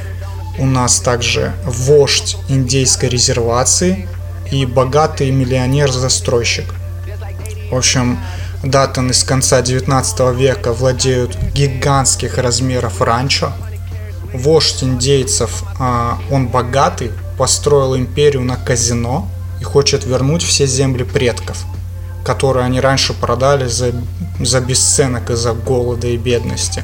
[0.57, 4.07] У нас также вождь индейской резервации
[4.51, 6.73] и богатый миллионер-застройщик.
[7.71, 8.19] В общем,
[8.63, 13.51] Даттон из конца 19 века владеют гигантских размеров ранчо.
[14.33, 19.27] Вождь индейцев, а, он богатый, построил империю на казино–
[19.59, 21.65] и хочет вернуть все земли предков,
[22.23, 23.91] которые они раньше продали за,
[24.39, 26.83] за бесценок из-за голода и бедности.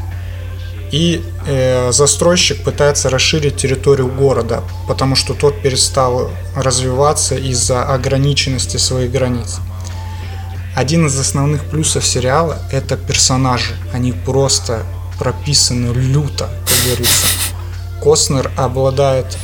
[0.91, 9.11] И э, застройщик пытается расширить территорию города, потому что тот перестал развиваться из-за ограниченности своих
[9.11, 9.59] границ.
[10.76, 13.76] Один из основных плюсов сериала– это персонажи.
[13.93, 14.84] Они просто
[15.17, 17.28] прописаны люто, как говорится.
[18.01, 19.38] Костнер обладает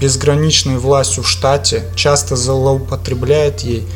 [0.00, 3.86] безграничной властью в штате, часто злоупотребляет ей,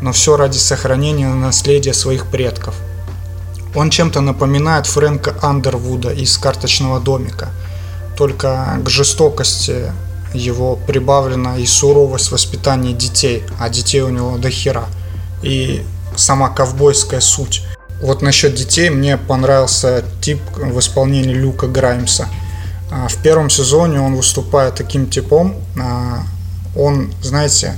[0.00, 2.74] но все ради сохранения наследия своих предков.
[3.74, 7.50] Он чем-то напоминает Фрэнка Андервуда из «Карточного домика»,
[8.16, 9.92] только к жестокости
[10.34, 14.86] его прибавлена и суровость воспитания детей, а детей у него до хера,
[15.42, 15.82] и
[16.16, 17.62] сама ковбойская суть.
[18.02, 22.28] Вот насчет детей мне понравился тип в исполнении Люка Граймса–
[23.08, 25.56] в первом сезоне он выступает таким типом.
[25.80, 26.24] А,
[26.76, 27.76] он, знаете,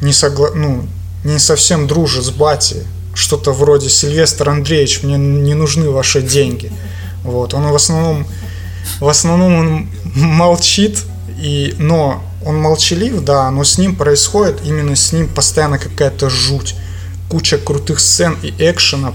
[0.00, 0.50] не, согла...
[0.54, 0.86] ну,
[1.24, 2.84] не совсем дружит с Бати.
[3.14, 6.72] Что-то вроде Сильвестр Андреевич, мне не нужны ваши деньги.
[7.24, 7.54] Вот.
[7.54, 8.26] Он в основном,
[9.00, 11.04] в основном он молчит,
[11.38, 16.74] и, но он молчалив, да, но с ним происходит, именно с ним постоянно какая-то жуть.
[17.28, 19.12] Куча крутых сцен и экшена,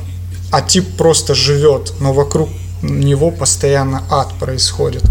[0.51, 2.49] а тип просто живет, но вокруг
[2.81, 5.03] него постоянно ад происходит.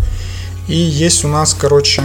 [0.69, 2.03] И есть у нас, короче,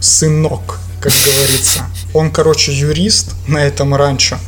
[0.00, 1.86] сынок, как говорится.
[2.14, 4.38] Он, короче, юрист на этом ранчо.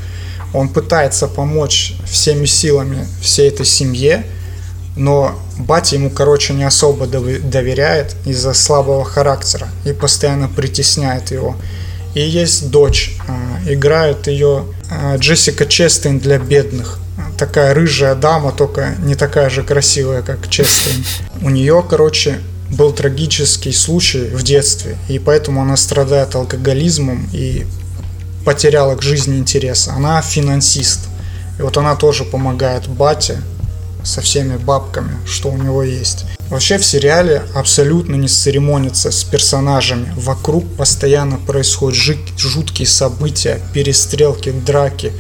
[0.53, 4.27] Он пытается помочь всеми силами всей этой семье,
[4.97, 11.57] но батя ему, короче, не особо доверяет из-за слабого характера и постоянно притесняет его.
[12.15, 16.99] И есть дочь, а, играет ее а, Джессика Честейн для бедных.
[17.39, 21.05] Такая рыжая дама, только не такая же красивая, как Честейн.
[21.41, 22.41] У нее, короче,
[22.73, 27.67] был трагический случай в детстве, и поэтому она страдает алкоголизмом и
[28.45, 29.89] потеряла к жизни интерес.
[29.89, 31.01] Она финансист.
[31.59, 33.41] И вот она тоже помогает бате
[34.03, 36.25] со всеми бабками, что у него есть.
[36.49, 40.13] Вообще в сериале абсолютно не церемонится с персонажами.
[40.17, 45.13] Вокруг постоянно происходят жуткие события, перестрелки, драки.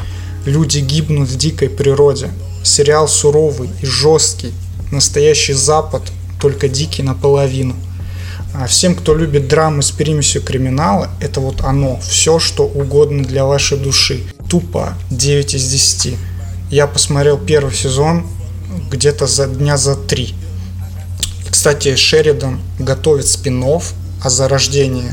[0.47, 2.31] Люди гибнут в дикой природе.
[2.65, 4.53] Сериал суровый и жесткий.
[4.91, 6.03] Настоящий Запад
[6.43, 7.77] только дикий наполовину.
[8.53, 12.01] А всем, кто любит драмы с примесью криминала, это вот оно.
[12.01, 14.25] Все, что угодно для вашей души.
[14.49, 16.17] Тупо 9 из 10.
[16.69, 18.27] Я посмотрел первый сезон
[18.91, 20.35] где-то за дня за три.
[21.49, 23.81] Кстати, Шеридан готовит спин о
[24.29, 25.13] зарождении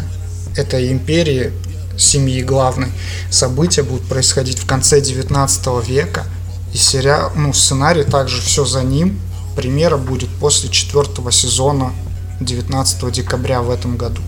[0.56, 1.54] этой империи,
[1.96, 2.90] семьи главной.
[3.30, 6.26] События будут происходить в конце 19 века.
[6.74, 9.20] И сериал, ну, сценарий также все за ним
[9.60, 11.92] премьера будет после четвертого сезона
[12.40, 14.22] 19 декабря в этом году.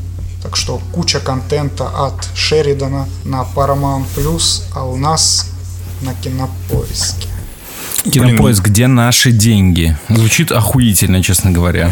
[0.43, 5.49] Так что куча контента от Шеридана на Paramount Plus, а у нас
[6.01, 7.29] на Кинопоиске.
[8.11, 9.95] Кинопоиск, где наши деньги?
[10.09, 11.89] Звучит охуительно, честно говоря.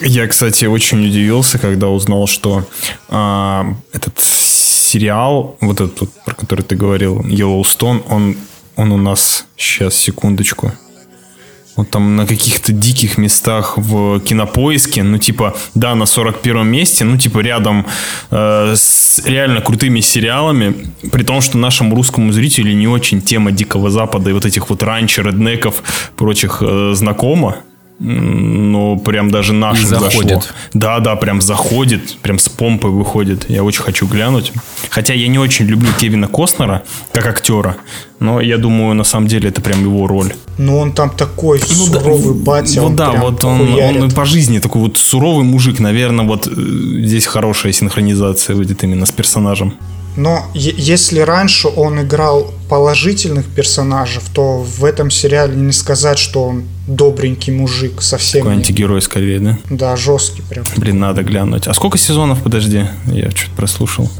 [0.00, 2.66] Я, кстати, очень удивился, когда узнал, что
[3.08, 8.36] а, этот сериал, вот этот, про который ты говорил, Yellowstone, он,
[8.74, 10.72] он у нас, сейчас, секундочку,
[11.76, 17.16] Вот там на каких-то диких местах в кинопоиске, ну, типа, да, на 41 месте, ну,
[17.16, 17.86] типа, рядом
[18.30, 23.90] э, с реально крутыми сериалами, при том, что нашему русскому зрителю не очень тема Дикого
[23.90, 25.82] Запада и вот этих вот ранчо, реднеков,
[26.16, 27.56] прочих э, знакома.
[28.02, 30.14] Ну, прям даже нашим заходит.
[30.14, 30.42] зашло.
[30.72, 33.50] Да, да, прям заходит, прям с помпой выходит.
[33.50, 34.52] Я очень хочу глянуть.
[34.88, 36.82] Хотя я не очень люблю Кевина Костнера
[37.12, 37.76] как актера,
[38.18, 40.32] но я думаю, на самом деле это прям его роль.
[40.56, 42.80] Ну, он там такой Ну да, суровый батя.
[42.80, 44.02] Ну он да, вот он, хуярит.
[44.02, 45.78] он и по жизни такой вот суровый мужик.
[45.78, 49.74] Наверное, вот э, здесь хорошая синхронизация выйдет именно с персонажем.
[50.16, 56.64] Но если раньше он играл положительных персонажей, то в этом сериале не сказать, что он
[56.86, 58.42] добренький мужик совсем.
[58.42, 58.66] Такой нет.
[58.66, 59.58] антигерой скорее, да?
[59.70, 60.64] Да, жесткий прям.
[60.76, 61.68] Блин, надо глянуть.
[61.68, 62.84] А сколько сезонов, подожди?
[63.06, 64.10] Я что-то прослушал.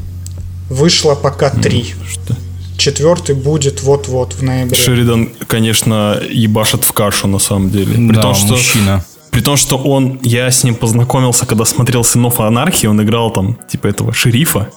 [0.68, 1.94] Вышло пока три.
[2.08, 2.36] Что?
[2.76, 4.76] Четвертый будет вот-вот в ноябре.
[4.76, 7.94] Шеридан, конечно, ебашит в кашу на самом деле.
[7.94, 9.04] При Да, том, что, мужчина.
[9.30, 13.58] При том, что он, я с ним познакомился, когда смотрел «Сынов анархии», он играл там,
[13.70, 14.70] типа, этого шерифа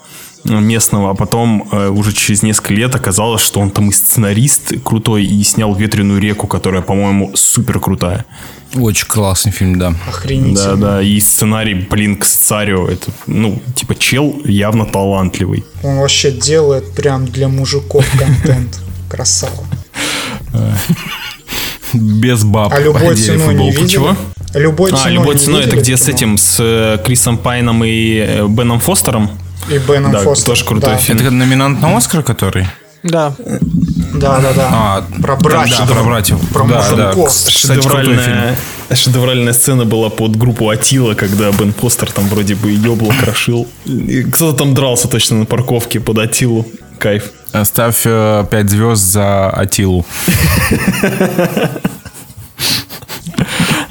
[0.45, 5.25] местного, а потом э, уже через несколько лет оказалось, что он там и сценарист крутой,
[5.25, 8.25] и снял «Ветреную реку», которая, по-моему, супер крутая.
[8.75, 9.91] Очень классный фильм, да.
[9.91, 10.75] Да, Охренительно.
[10.75, 15.63] да, и сценарий, блин, к сцарю, это, ну, типа, чел явно талантливый.
[15.83, 18.79] Он вообще делает прям для мужиков контент.
[19.09, 19.63] Красава.
[21.93, 22.73] Без баб.
[22.73, 23.87] А любой ценой не видели?
[23.87, 24.15] Чего?
[24.55, 28.17] Любой А, ценой любой не ценой, это где с этим, с э, Крисом Пайном и
[28.17, 29.29] э, Беном Фостером?
[29.69, 30.55] И Беном Да, Фостером.
[30.55, 30.97] тоже крутой да.
[30.97, 31.19] фильм.
[31.19, 32.67] Это номинант на Оскар, который?
[33.03, 33.33] Да.
[34.13, 34.69] Да, да, да.
[34.71, 35.87] А, про да, братьев.
[35.89, 36.39] про братьев.
[36.53, 37.05] Про Да, да.
[37.07, 37.33] мужиков.
[37.33, 37.81] Фильм.
[37.81, 38.55] Шедевральная,
[38.93, 43.67] шедевральная сцена была под группу Атила, когда Бен Фостер там вроде бы ебло крошил.
[43.85, 46.65] И Кто-то там дрался точно на парковке под Атилу.
[46.99, 47.31] Кайф.
[47.65, 50.05] Ставь 5 звезд за Атилу.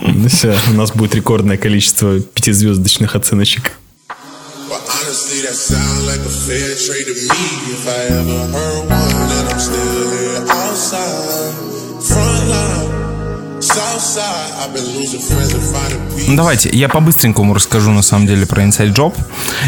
[0.01, 3.73] Ну все, у нас будет рекордное количество пятизвездочных оценочек.
[5.12, 7.28] Honestly, that sound like a fair trade to me.
[7.68, 11.61] If I ever heard one, and I'm still here outside.
[16.36, 19.14] Давайте, я по-быстренькому расскажу на самом деле про Inside Job.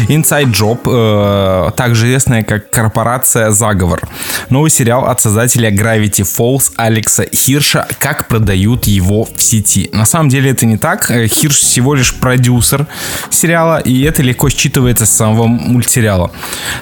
[0.07, 4.01] Inside Job, э, также известная как корпорация Заговор.
[4.49, 9.89] Новый сериал от создателя Gravity Falls Алекса Хирша, как продают его в сети.
[9.93, 11.09] На самом деле это не так.
[11.09, 12.85] Э, Хирш всего лишь продюсер
[13.31, 16.31] сериала, и это легко считывается с самого мультсериала.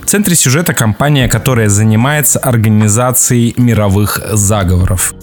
[0.02, 5.14] В центре сюжета компания, которая занимается организацией мировых заговоров.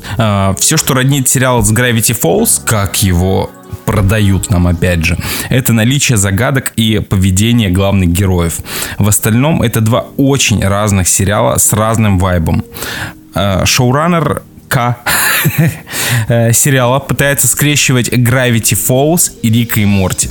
[0.59, 2.30] Все, что роднит сериал с Gravity Falls,
[2.64, 3.51] как его
[3.87, 5.18] продают нам опять же,
[5.49, 8.61] это наличие загадок и поведение главных героев.
[8.99, 12.64] В остальном это два очень разных сериала с разным вайбом.
[13.35, 14.97] Э, Шоураннер К
[16.28, 20.31] э, сериала пытается скрещивать Gravity Falls и Рика и Морти.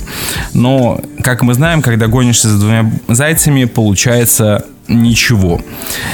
[0.54, 5.60] Но, как мы знаем, когда гонишься за двумя зайцами, получается ничего.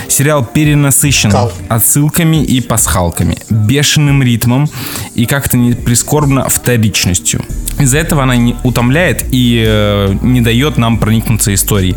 [0.09, 1.53] Сериал перенасыщен Кал.
[1.69, 4.69] отсылками и пасхалками, бешеным ритмом
[5.15, 7.45] и как-то не прискорбно вторичностью.
[7.79, 11.95] Из-за этого она не утомляет и э, не дает нам проникнуться историей.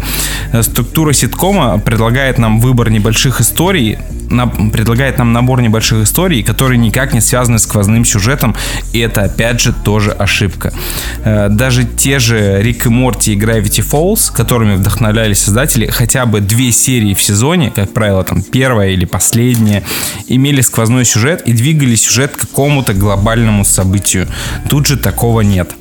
[0.51, 3.97] Э, Структура ситкома предлагает нам выбор небольших историй,
[4.29, 8.55] на- предлагает нам набор небольших историй, которые никак не связаны с сквозным сюжетом,
[8.93, 10.73] и это опять же тоже ошибка.
[11.23, 16.41] Э, Даже те же Рик и Морти и Gravity Falls, которыми вдохновлялись создатели, хотя бы
[16.41, 19.83] две серии в сезоне, как правило, там первая или последняя,
[20.27, 24.27] имели сквозной сюжет и двигали сюжет к какому-то глобальному событию.
[24.69, 25.71] Тут же такого нет.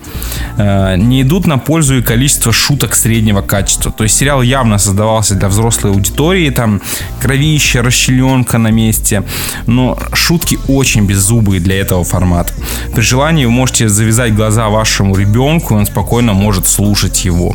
[0.56, 3.92] Э, Не идут на пользу и количество шуток среднего качества.
[3.92, 6.80] То есть сериал явно создавался для взрослой аудитории, там
[7.20, 9.22] кровище, расчленка на месте,
[9.66, 12.52] но шутки очень беззубые для этого формата.
[12.94, 17.54] При желании вы можете завязать глаза вашему ребенку, он спокойно может слушать его.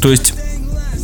[0.00, 0.34] То есть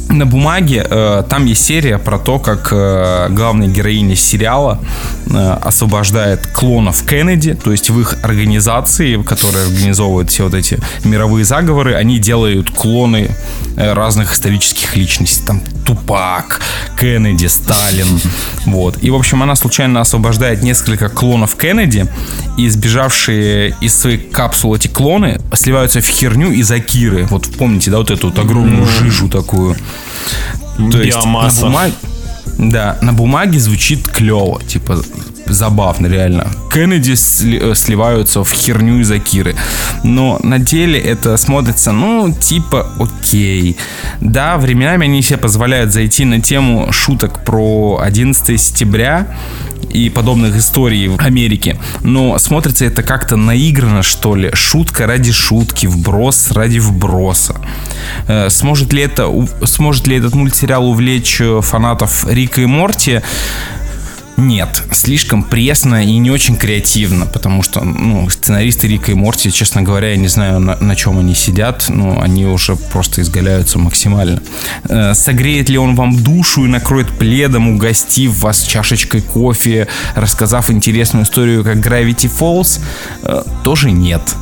[0.09, 4.79] на бумаге э, там есть серия про то, как э, главная героиня сериала
[5.27, 11.45] э, освобождает клонов Кеннеди, то есть в их организации, которые организовывают все вот эти мировые
[11.45, 13.31] заговоры, они делают клоны
[13.77, 16.61] э, разных исторических личностей, там Тупак,
[16.99, 18.21] Кеннеди, Сталин,
[18.67, 18.99] вот.
[19.03, 22.07] И в общем она случайно освобождает несколько клонов Кеннеди,
[22.57, 27.27] и сбежавшие из своей капсулы эти клоны сливаются в херню из Акиры.
[27.31, 29.77] Вот помните, да, вот эту вот огромную жижу такую.
[30.91, 31.63] То есть Биомасса.
[31.63, 31.95] на бумаге,
[32.59, 35.03] да, на бумаге звучит клево, типа
[35.47, 36.47] забавно, реально.
[36.73, 39.55] Кеннеди э, сливаются в херню из Акиры.
[40.03, 43.77] Но на деле это смотрится, ну, типа, окей.
[44.21, 49.27] Да, временами они себе позволяют зайти на тему шуток про 11 сентября,
[49.91, 51.79] и подобных историй в Америке.
[52.03, 54.51] Но смотрится это как-то наигранно, что ли.
[54.55, 57.57] Шутка ради шутки, вброс ради вброса.
[58.29, 59.31] Э, сможет ли, это,
[59.65, 63.23] сможет ли этот мультсериал увлечь э, фанатов Рика и Морти?
[64.37, 69.83] Нет, слишком пресно и не очень креативно, потому что ну, сценаристы Рика и Морти, честно
[69.83, 74.43] говоря, я не знаю, на, на чем они сидят, но они уже просто изгаляются максимально.
[74.89, 81.25] Э, согреет ли он вам душу и накроет пледом, угостив вас чашечкой кофе, рассказав интересную
[81.25, 82.81] историю, как Gravity Falls?
[83.23, 84.35] Э, тоже нет.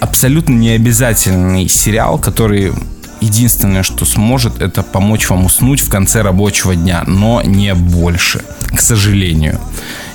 [0.00, 2.72] Абсолютно необязательный сериал, который
[3.20, 8.42] единственное, что сможет, это помочь вам уснуть в конце рабочего дня, но не больше,
[8.74, 9.60] к сожалению.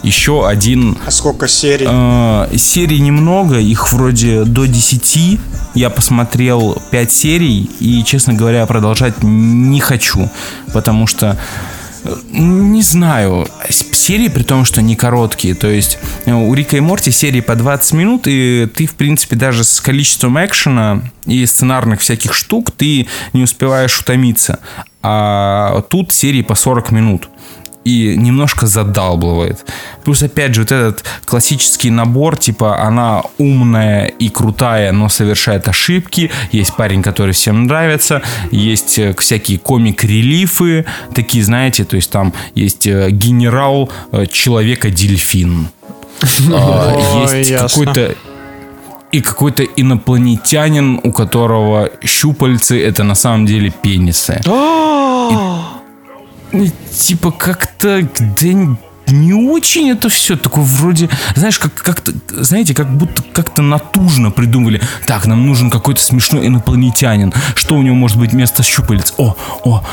[0.03, 0.97] Еще один...
[1.05, 1.87] А сколько серий?
[1.89, 5.39] Э, серий немного, их вроде до 10.
[5.73, 10.29] Я посмотрел 5 серий и, честно говоря, продолжать не хочу,
[10.73, 11.37] потому что
[12.31, 15.55] не знаю, серии, при том, что не короткие.
[15.55, 19.35] То есть э, у Рика и Морти серии по 20 минут, и ты, в принципе,
[19.35, 24.59] даже с количеством экшена и сценарных всяких штук ты не успеваешь утомиться.
[25.01, 27.29] А тут серии по 40 минут
[27.85, 29.63] и немножко задалбывает.
[30.03, 36.31] Плюс, опять же, вот этот классический набор, типа, она умная и крутая, но совершает ошибки.
[36.51, 38.21] Есть парень, который всем нравится.
[38.51, 45.69] Есть э, всякие комик-релифы, такие, знаете, то есть там есть э, генерал э, человека-дельфин.
[46.51, 48.15] А, есть какой-то
[49.11, 54.41] и какой-то инопланетянин, у которого щупальцы это на самом деле пенисы.
[54.45, 55.35] И,
[56.51, 58.77] типа как-то да,
[59.07, 64.81] не очень это все такое вроде, знаешь, как как-то, знаете, как будто как-то натужно придумали.
[65.05, 67.33] Так, нам нужен какой-то смешной инопланетянин.
[67.55, 69.13] Что у него может быть вместо щупалец?
[69.17, 69.83] О, о,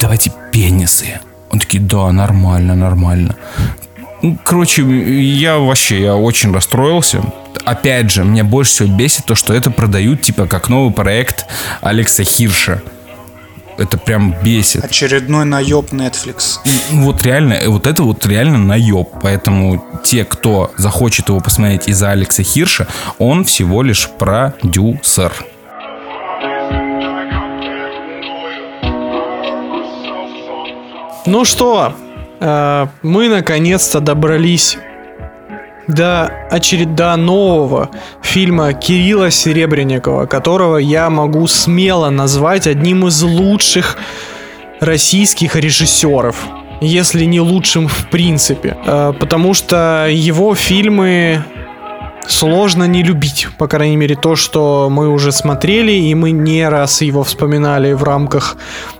[0.00, 1.20] давайте пенисы.
[1.50, 3.36] Он такие, да, нормально, нормально.
[4.22, 7.22] Ну, короче, я вообще, я очень расстроился.
[7.64, 11.46] Опять же, меня больше всего бесит то, что это продают, типа, как новый проект
[11.80, 12.82] Алекса Хирша
[13.82, 14.84] это прям бесит.
[14.84, 16.58] Очередной наеб Netflix.
[16.92, 19.08] Вот реально, вот это вот реально наеб.
[19.20, 22.86] Поэтому те, кто захочет его посмотреть из-за Алекса Хирша,
[23.18, 25.32] он всего лишь продюсер.
[31.24, 31.94] Ну что,
[32.40, 34.76] э, мы наконец-то добрались
[35.88, 37.90] до очереда нового
[38.22, 43.98] фильма Кирилла Серебренникова, которого я могу смело назвать одним из лучших
[44.80, 46.36] российских режиссеров
[46.84, 48.76] если не лучшим в принципе.
[48.84, 51.44] Э, потому что его фильмы
[52.26, 53.48] сложно не любить.
[53.58, 58.02] По крайней мере, то, что мы уже смотрели, и мы не раз его вспоминали в
[58.02, 58.56] рамках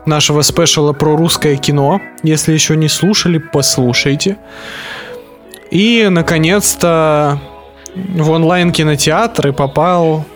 [0.06, 2.00] нашего спешала про русское кино.
[2.22, 4.36] Если еще не слушали, послушайте.
[5.72, 7.40] И, наконец-то,
[7.94, 10.26] в онлайн-кинотеатры попал,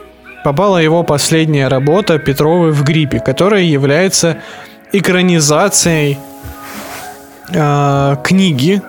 [0.43, 4.39] попала его последняя работа «Петровы в гриппе», которая является
[4.93, 6.19] экранизацией
[7.53, 8.81] э, книги.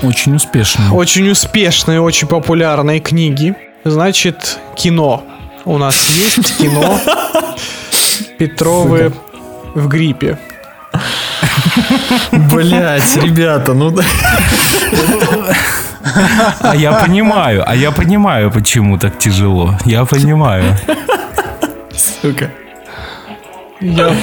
[0.00, 0.90] Очень успешной.
[0.92, 3.56] Очень успешной, очень популярной книги.
[3.82, 5.24] Значит, кино.
[5.64, 7.00] У нас есть кино
[8.38, 9.12] Петровы
[9.74, 10.38] в гриппе.
[12.32, 14.04] Блять, ребята, ну да.
[16.60, 19.78] А я понимаю, а я понимаю, почему так тяжело.
[19.84, 20.76] Я понимаю.
[21.96, 22.50] Сука.
[23.80, 24.14] Я,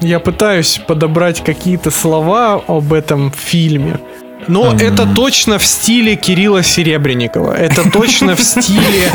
[0.00, 4.00] я пытаюсь подобрать какие-то слова об этом фильме.
[4.48, 4.82] Но mm.
[4.82, 7.52] это точно в стиле Кирилла Серебренникова.
[7.52, 9.12] Это точно в стиле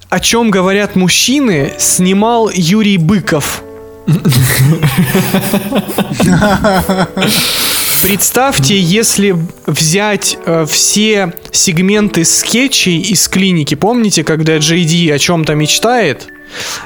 [0.08, 3.62] о чем говорят мужчины снимал Юрий Быков.
[8.02, 9.36] Представьте, если
[9.66, 16.28] взять э, все сегменты скетчей из клиники, помните, когда Ди о чем-то мечтает,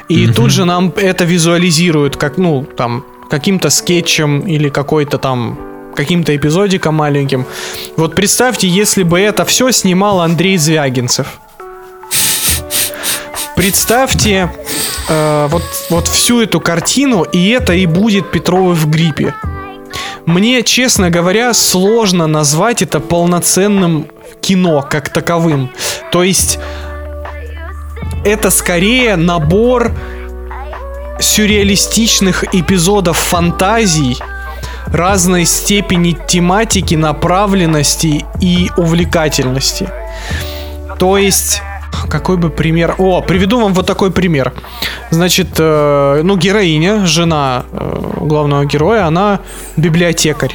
[0.09, 5.59] и тут же нам это визуализируют, как, ну, там, каким-то скетчем или какой-то там
[5.95, 7.47] каким-то эпизодиком маленьким.
[7.97, 11.41] Вот представьте, если бы это все снимал Андрей Звягинцев.
[13.57, 14.51] Представьте
[15.09, 19.35] э, вот, вот всю эту картину, и это и будет Петровы в гриппе.
[20.31, 24.07] Мне, честно говоря, сложно назвать это полноценным
[24.41, 25.73] кино как таковым.
[26.13, 26.61] То есть
[28.25, 29.91] это скорее набор
[31.19, 34.19] сюрреалистичных эпизодов фантазий
[34.87, 39.89] разной степени тематики, направленности и увлекательности.
[41.01, 41.61] То есть
[42.09, 42.95] какой бы пример...
[42.99, 44.53] О, приведу вам вот такой пример.
[45.11, 49.41] Значит, э, ну, героиня, жена э, главного героя, она
[49.77, 50.55] библиотекарь.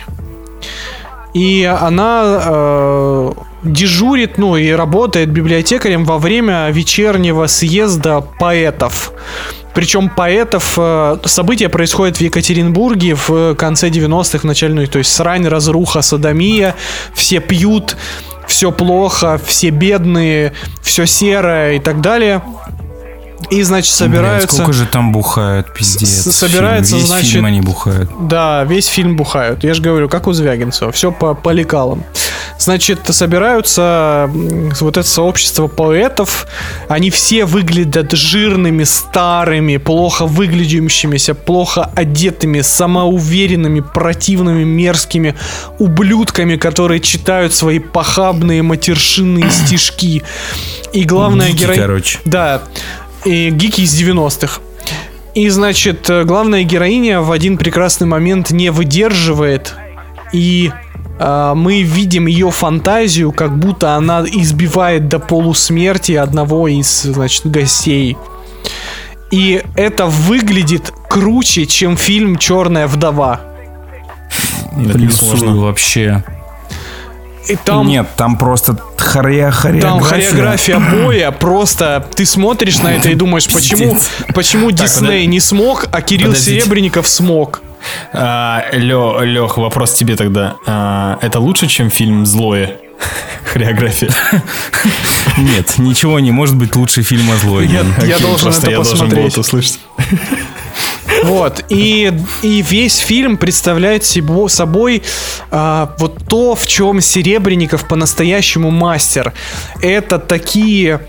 [1.33, 3.31] И она э,
[3.63, 9.11] дежурит, ну, и работает библиотекарем во время вечернего съезда поэтов.
[9.73, 15.13] Причем поэтов э, события происходят в Екатеринбурге в конце 90-х, в начале, ну, то есть
[15.13, 16.75] срань, разруха, садомия,
[17.13, 17.97] все пьют,
[18.47, 22.41] все плохо, все бедные, все серое и так далее.
[23.49, 24.47] И, значит, собираются...
[24.47, 26.09] Блин, сколько же там бухают, пиздец.
[26.09, 27.01] С- собирается, Фильм.
[27.01, 28.09] Весь значит- фильм они бухают.
[28.27, 29.63] Да, весь фильм бухают.
[29.63, 30.91] Я же говорю, как у Звягинцева.
[30.91, 32.03] Все по, по лекалам.
[32.57, 34.29] Значит, собираются
[34.79, 36.47] вот это сообщество поэтов.
[36.87, 45.35] Они все выглядят жирными, старыми, плохо выглядящимися, плохо одетыми, самоуверенными, противными, мерзкими
[45.79, 50.23] ублюдками, которые читают свои похабные матершинные стишки.
[50.93, 52.01] И главная героиня...
[52.23, 52.61] Да,
[53.25, 54.61] и гики из 90-х.
[55.33, 59.75] И, значит, э, главная героиня в один прекрасный момент не выдерживает,
[60.31, 60.71] и
[61.17, 68.17] а, мы видим ее фантазию, как будто она избивает до полусмерти одного из, значит, гостей.
[69.31, 73.41] И это выглядит круче, чем фильм Черная вдова.
[74.71, 75.55] Это Плюсую несложно.
[75.57, 76.23] вообще.
[77.47, 79.81] И там, Нет, там просто хорея хореография.
[79.91, 83.97] там хореография боя просто ты смотришь на это и думаешь, почему,
[84.33, 86.61] почему Дисней не смог, а Кирилл Подождите.
[86.61, 87.61] Серебренников смог.
[88.13, 90.55] А, Лё, Лёх, вопрос тебе тогда.
[90.65, 92.77] А, это лучше, чем фильм «Злое»?
[93.53, 94.09] Хореография.
[95.37, 97.67] Нет, ничего не может быть лучше фильма «Злой».
[97.67, 97.83] Я,
[98.19, 99.31] должен просто это я должен был посмотреть.
[99.33, 99.79] это услышать.
[101.23, 102.11] Вот, и,
[102.41, 105.03] и весь фильм представляет себо- собой
[105.51, 109.33] а, вот то, в чем Серебренников по-настоящему мастер.
[109.81, 111.01] Это такие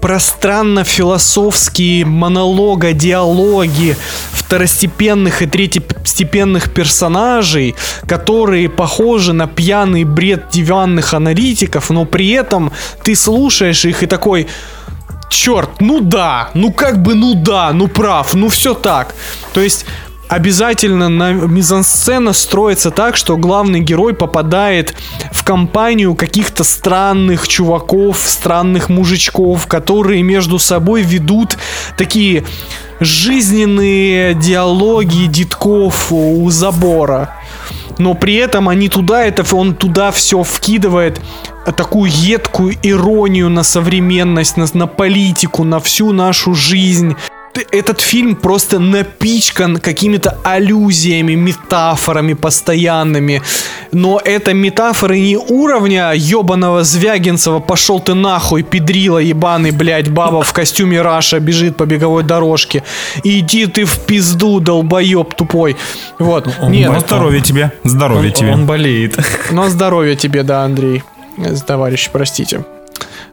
[0.00, 3.96] пространно-философские монолога, диалоги
[4.32, 7.74] второстепенных и третьестепенных персонажей,
[8.06, 12.72] которые похожи на пьяный бред диванных аналитиков, но при этом
[13.04, 14.48] ты слушаешь их и такой,
[15.30, 19.14] черт, ну да, ну как бы ну да, ну прав, ну все так.
[19.54, 19.86] То есть
[20.28, 24.94] обязательно на мизансцена строится так, что главный герой попадает
[25.32, 31.56] в компанию каких-то странных чуваков, странных мужичков, которые между собой ведут
[31.96, 32.44] такие
[33.00, 37.36] жизненные диалоги детков у забора.
[38.00, 41.20] Но при этом они туда, это он туда все вкидывает
[41.76, 47.14] такую едкую иронию на современность, на, на политику, на всю нашу жизнь.
[47.72, 53.42] Этот фильм просто напичкан какими-то аллюзиями, метафорами постоянными.
[53.92, 60.52] Но это метафоры не уровня ебаного Звягинцева «пошел ты нахуй, педрила ебаный, блядь, баба в
[60.52, 62.84] костюме Раша бежит по беговой дорожке.
[63.24, 65.76] Иди ты в пизду, долбоеб тупой».
[66.18, 66.46] Вот.
[66.62, 68.52] Нет, Ну, здоровье тебе, здоровье Он, тебе.
[68.52, 69.18] он болеет.
[69.50, 71.02] но здоровья тебе, да, Андрей.
[71.36, 72.64] Э, Товарищ, простите.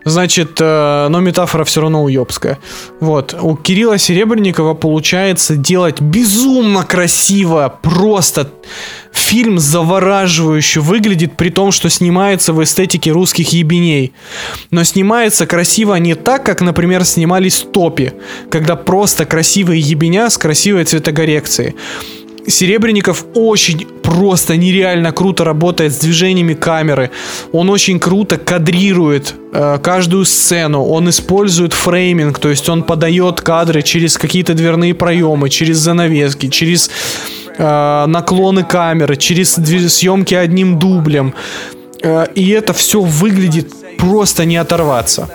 [0.08, 2.60] Значит, э, но метафора все равно уебская.
[3.00, 3.36] Вот.
[3.40, 8.50] У Кирилла Серебренникова получается делать безумно красиво, просто
[9.12, 14.14] фильм завораживающе выглядит, при том, что снимается в эстетике русских ебеней.
[14.72, 18.14] Но снимается красиво не так, как, например, снимались топи,
[18.50, 21.76] когда просто красивые ебеня с красивой цветокоррекцией.
[22.48, 27.12] Серебренников очень просто нереально круто работает с движениями камеры.
[27.52, 30.86] Он очень круто кадрирует э, каждую сцену.
[30.86, 36.90] Он использует фрейминг, то есть он подает кадры через какие-то дверные проемы, через занавески, через
[37.58, 39.56] э, наклоны камеры, через
[39.94, 41.34] съемки одним дублем.
[42.02, 45.28] Э, и это все выглядит просто не оторваться.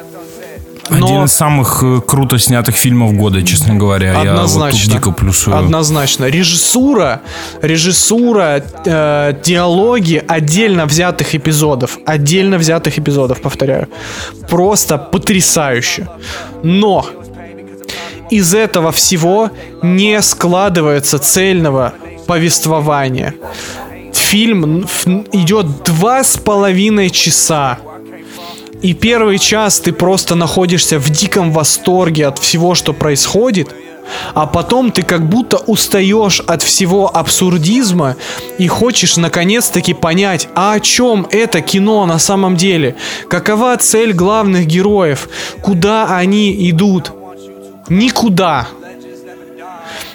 [0.91, 4.13] Но- Один из самых э, круто снятых фильмов года, честно говоря.
[4.13, 4.93] Я вот Однозначно.
[4.93, 5.57] дико плюсую.
[5.57, 6.25] Однозначно.
[6.27, 7.21] Режиссура,
[7.63, 13.89] режиссура, э, диалоги отдельно взятых эпизодов, отдельно взятых эпизодов, повторяю,
[14.49, 16.09] просто потрясающе.
[16.63, 17.07] Но
[18.31, 19.51] из этого всего
[19.83, 21.93] не складывается цельного
[22.27, 23.35] повествования.
[24.13, 24.87] Фильм
[25.33, 27.79] идет два с половиной часа.
[28.83, 33.73] И первый час ты просто находишься в диком восторге от всего, что происходит,
[34.35, 38.17] а потом ты как будто устаешь от всего абсурдизма
[38.59, 42.97] и хочешь наконец-таки понять, а о чем это кино на самом деле,
[43.29, 45.29] какова цель главных героев,
[45.61, 47.13] куда они идут.
[47.89, 48.67] Никуда.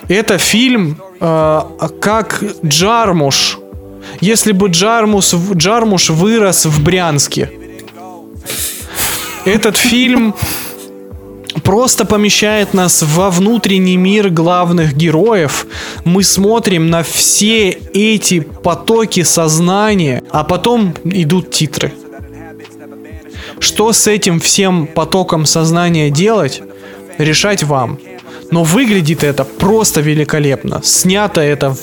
[0.10, 1.62] Это фильм э,
[2.02, 3.60] как Джармуш.
[4.20, 7.52] Если бы Джармус, Джармуш вырос в Брянске.
[9.48, 10.36] Этот фильм
[11.64, 15.66] просто помещает нас во внутренний мир главных героев.
[16.04, 21.94] Мы смотрим на все эти потоки сознания, а потом идут титры.
[23.60, 26.62] Что с этим всем потоком сознания делать,
[27.18, 28.00] решать вам.
[28.52, 30.82] Но выглядит это просто великолепно.
[30.84, 31.74] Снято это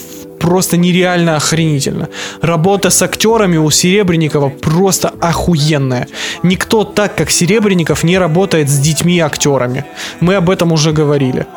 [0.45, 2.07] просто нереально охренительно.
[2.41, 6.07] Работа с актерами у Серебренникова просто охуенная.
[6.43, 9.85] Никто так, как Серебренников, не работает с детьми-актерами.
[10.19, 11.47] Мы об этом уже говорили.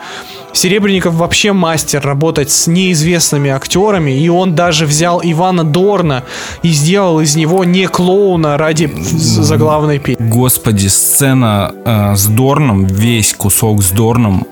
[0.54, 6.24] Серебренников вообще мастер работать с неизвестными актерами, и он даже взял Ивана Дорна
[6.62, 10.28] и сделал из него не клоуна ради заглавной песни.
[10.30, 14.46] Господи, сцена э, с Дорном, весь кусок с Дорном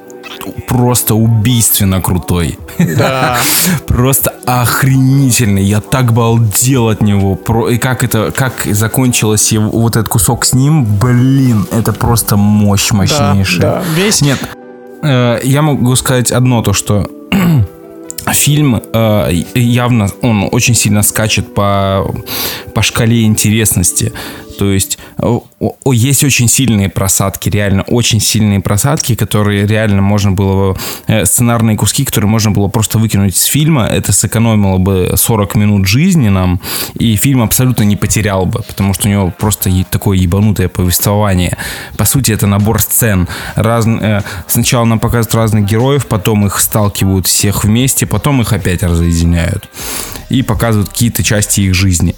[0.69, 2.59] просто убийственно крутой.
[2.79, 3.39] Да.
[3.87, 5.63] Просто охренительный.
[5.63, 7.39] Я так балдел от него.
[7.69, 12.91] И как это, как закончилось его, вот этот кусок с ним, блин, это просто мощь
[12.91, 13.61] Да, мощнейшая.
[13.61, 13.83] да.
[13.97, 14.39] Весь Нет,
[15.03, 17.09] э, я могу сказать одно, то что
[18.33, 22.05] фильм э, явно, он очень сильно скачет по,
[22.75, 24.13] по шкале интересности.
[24.59, 24.99] То есть
[25.93, 30.77] есть очень сильные просадки, реально очень сильные просадки, которые реально можно было,
[31.07, 33.87] э, сценарные куски, которые можно было просто выкинуть из фильма.
[33.87, 36.61] Это сэкономило бы 40 минут жизни нам,
[36.95, 41.57] и фильм абсолютно не потерял бы, потому что у него просто такое ебанутое повествование.
[41.97, 43.29] По сути, это набор сцен.
[43.55, 48.83] Раз, э, сначала нам показывают разных героев, потом их сталкивают всех вместе, потом их опять
[48.83, 49.69] разъединяют.
[50.29, 52.15] И показывают какие-то части их жизни.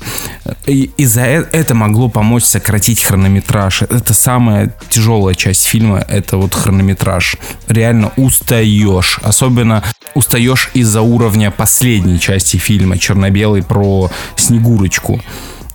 [0.66, 3.82] И, и за э- это могло помочь сократить хронометраж.
[3.82, 7.36] Это самая тяжелая часть фильма, это вот хронометраж.
[7.68, 9.18] Реально устаешь.
[9.22, 9.82] Особенно
[10.14, 15.20] устаешь из-за уровня последней части фильма, черно-белый про Снегурочку.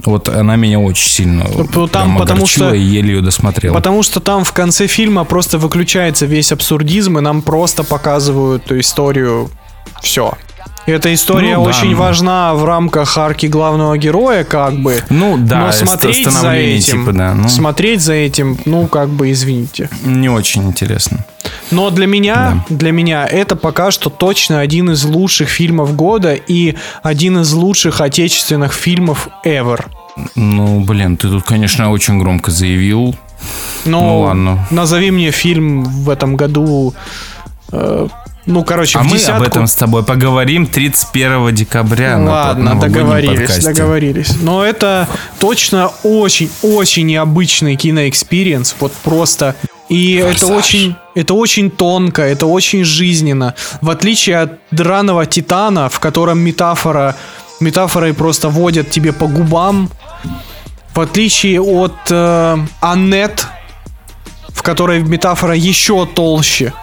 [0.06, 3.74] Вот она меня очень сильно Ну, там потому что- и еле ее досмотрел.
[3.74, 9.50] Потому что там в конце фильма просто выключается весь абсурдизм, и нам просто показывают историю.
[10.02, 10.34] Все.
[10.85, 11.97] Эта история Ну да, очень ну.
[11.97, 15.01] важна в рамках арки главного героя, как бы.
[15.10, 17.34] Ну да, Но смотреть за этим, типа, да.
[17.34, 19.89] Ну, смотреть за этим, ну как бы извините.
[20.03, 21.26] не очень интересно.
[21.72, 26.76] Но для меня, для меня это пока что точно один из лучших фильмов года и
[27.01, 29.85] один из лучших отечественных фильмов ever.
[30.35, 33.15] Ну, блин, ты тут, конечно, очень громко заявил.
[33.85, 34.68] Но Ну, ладно.
[34.69, 36.93] назови мне фильм в этом году.
[38.45, 39.38] Ну, короче, А в мы десятку.
[39.38, 42.18] об этом с тобой поговорим 31 декабря.
[42.18, 43.74] на Ладно, новогоднем договорились, подкасте.
[43.74, 44.36] договорились.
[44.41, 45.07] Но это
[45.40, 48.76] точно очень-очень необычный кино experience.
[48.80, 49.56] Вот просто.
[49.90, 53.53] И это очень, это очень тонко, это очень жизненно.
[53.82, 57.15] В отличие от драного Титана, в котором метафора,
[57.60, 59.90] метафорой просто водят тебе по губам.
[60.95, 63.48] В отличие от э, Аннет,
[64.49, 66.74] в которой метафора еще толще.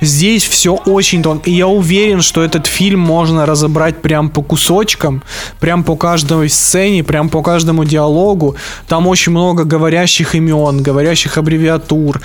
[0.00, 1.50] Здесь все очень тонко.
[1.50, 5.22] И я уверен, что этот фильм можно разобрать прям по кусочкам,
[5.60, 8.56] прям по каждой сцене, прям по каждому диалогу.
[8.88, 12.20] Там очень много говорящих имен, говорящих аббревиатур.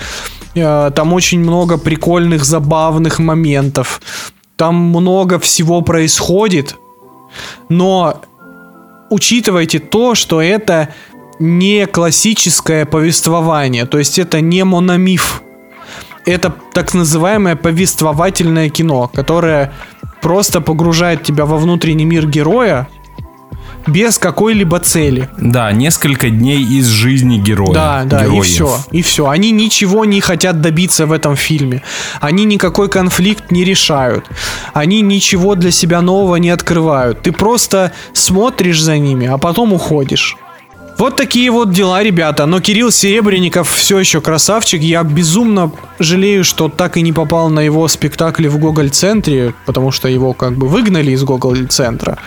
[0.54, 4.00] Э, Там очень много прикольных, забавных моментов.
[4.56, 6.76] Там много всего происходит.
[7.68, 8.20] Но
[9.10, 10.88] учитывайте то, что это
[11.38, 15.42] не классическое повествование, то есть это не мономиф.
[16.24, 19.72] Это так называемое повествовательное кино, которое
[20.20, 22.88] просто погружает тебя во внутренний мир героя
[23.86, 25.28] без какой-либо цели.
[25.38, 27.72] Да, несколько дней из жизни героя.
[27.72, 28.44] Да, да, и героев.
[28.44, 29.28] все, и все.
[29.28, 31.82] Они ничего не хотят добиться в этом фильме.
[32.20, 34.26] Они никакой конфликт не решают.
[34.74, 37.22] Они ничего для себя нового не открывают.
[37.22, 40.36] Ты просто смотришь за ними, а потом уходишь.
[40.98, 42.46] Вот такие вот дела, ребята.
[42.46, 44.82] Но Кирилл Серебренников все еще красавчик.
[44.82, 45.70] Я безумно
[46.00, 50.56] жалею, что так и не попал на его спектакли в Гоголь-центре, потому что его как
[50.56, 52.18] бы выгнали из Гоголь-центра.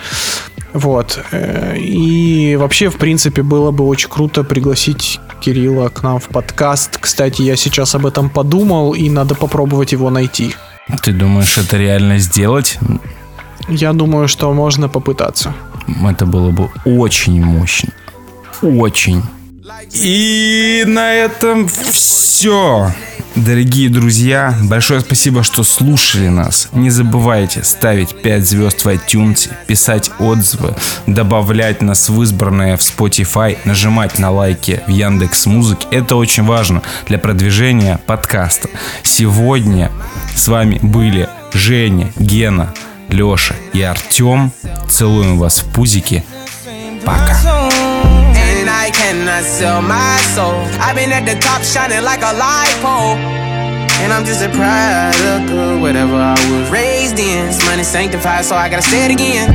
[0.73, 1.19] Вот.
[1.31, 6.97] Э, И вообще, в принципе, было бы очень круто пригласить Кирилла к нам в подкаст.
[6.97, 10.55] Кстати, я сейчас об этом подумал, и надо попробовать его найти.
[11.03, 12.79] Ты думаешь, это реально сделать?
[13.67, 15.53] Я думаю, что можно попытаться.
[16.09, 17.89] Это было бы очень мощно.
[18.61, 19.23] Очень.
[19.91, 22.91] И на этом все.
[23.35, 26.67] Дорогие друзья, большое спасибо, что слушали нас.
[26.73, 30.75] Не забывайте ставить 5 звезд в iTunes, писать отзывы,
[31.07, 35.87] добавлять нас в избранное в Spotify, нажимать на лайки в Яндекс Музыке.
[35.91, 38.67] Это очень важно для продвижения подкаста.
[39.01, 39.91] Сегодня
[40.35, 42.73] с вами были Женя, Гена,
[43.07, 44.51] Леша и Артем.
[44.89, 46.25] Целуем вас в пузики.
[47.05, 47.70] Пока.
[48.81, 50.57] I cannot sell my soul.
[50.81, 53.13] I've been at the top shining like a light pole.
[54.01, 57.45] And I'm just a product of whatever I was raised in.
[57.45, 59.53] This money sanctified, so I gotta say it again.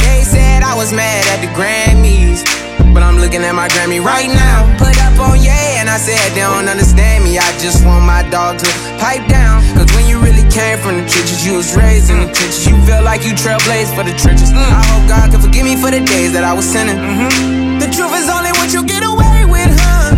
[0.00, 2.48] They said I was mad at the Grammys.
[2.96, 4.64] But I'm looking at my Grammy right now.
[4.80, 7.36] Put up on yeah, and I said they don't understand me.
[7.36, 9.60] I just want my dog to pipe down.
[9.76, 12.64] Cause when you really came from the trenches, you was raised in the trenches.
[12.64, 14.48] You feel like you trailblazed for the trenches.
[14.52, 16.96] I hope God can forgive me for the days that I was sinning.
[16.96, 17.80] Mm-hmm.
[17.80, 20.14] The truth is only what you get away with, huh?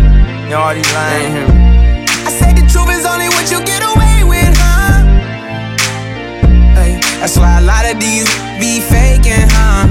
[0.48, 1.48] You already lying.
[2.28, 5.00] I say the truth is only what you get away with, huh?
[6.76, 8.28] Hey, that's why a lot of these
[8.60, 9.88] be faking, huh?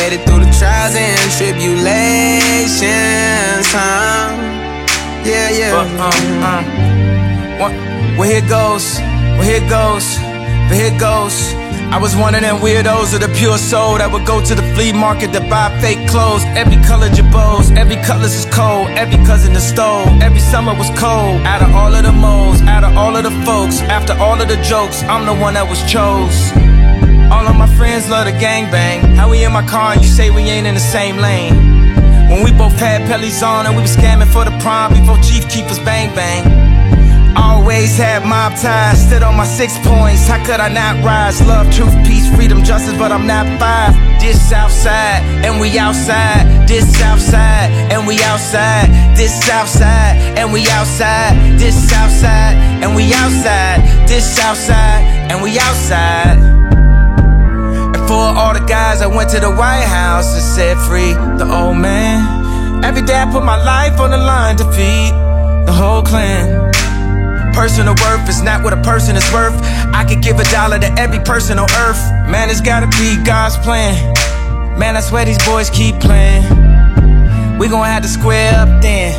[0.00, 2.88] Made it through the trials and tribulations,
[3.76, 4.32] huh?
[5.28, 5.76] Yeah, yeah.
[5.76, 6.62] Uh, uh, uh.
[7.60, 7.72] Well,
[8.16, 8.98] well, here goes.
[9.36, 10.16] Well, here goes.
[10.68, 11.59] But here goes.
[11.90, 14.62] I was one of them weirdos of the pure soul that would go to the
[14.74, 16.44] flea market to buy fake clothes.
[16.54, 20.06] Every color jabos, every colors is cold, every cousin is stole.
[20.22, 21.42] Every summer was cold.
[21.42, 24.46] Out of all of the moles, out of all of the folks, after all of
[24.46, 26.54] the jokes, I'm the one that was chose.
[27.34, 29.16] All of my friends love the gangbang.
[29.18, 31.54] How we in my car and you say we ain't in the same lane?
[32.30, 35.48] When we both had pellies on and we was scamming for the prime before Chief
[35.50, 36.59] Keepers bang bang.
[37.36, 40.26] Always had mob ties, stood on my six points.
[40.26, 41.40] How could I not rise?
[41.46, 43.94] Love, truth, peace, freedom, justice, but I'm not five.
[44.20, 46.68] This Southside, and we outside.
[46.68, 48.90] This Southside, and we outside.
[49.16, 51.58] This Southside, and we outside.
[51.58, 54.08] This Southside, and we outside.
[54.08, 56.38] This Southside, and we outside.
[57.94, 61.46] And for all the guys I went to the White House and said free the
[61.50, 62.84] old man.
[62.84, 65.12] Every day I put my life on the line to feed
[65.66, 66.69] the whole clan.
[67.60, 69.52] Personal worth is not what a person is worth.
[69.92, 72.00] I could give a dollar to every person on earth.
[72.26, 73.92] Man, it's gotta be God's plan.
[74.78, 76.42] Man, I swear these boys keep playing.
[77.58, 79.12] We gon' have to square up then.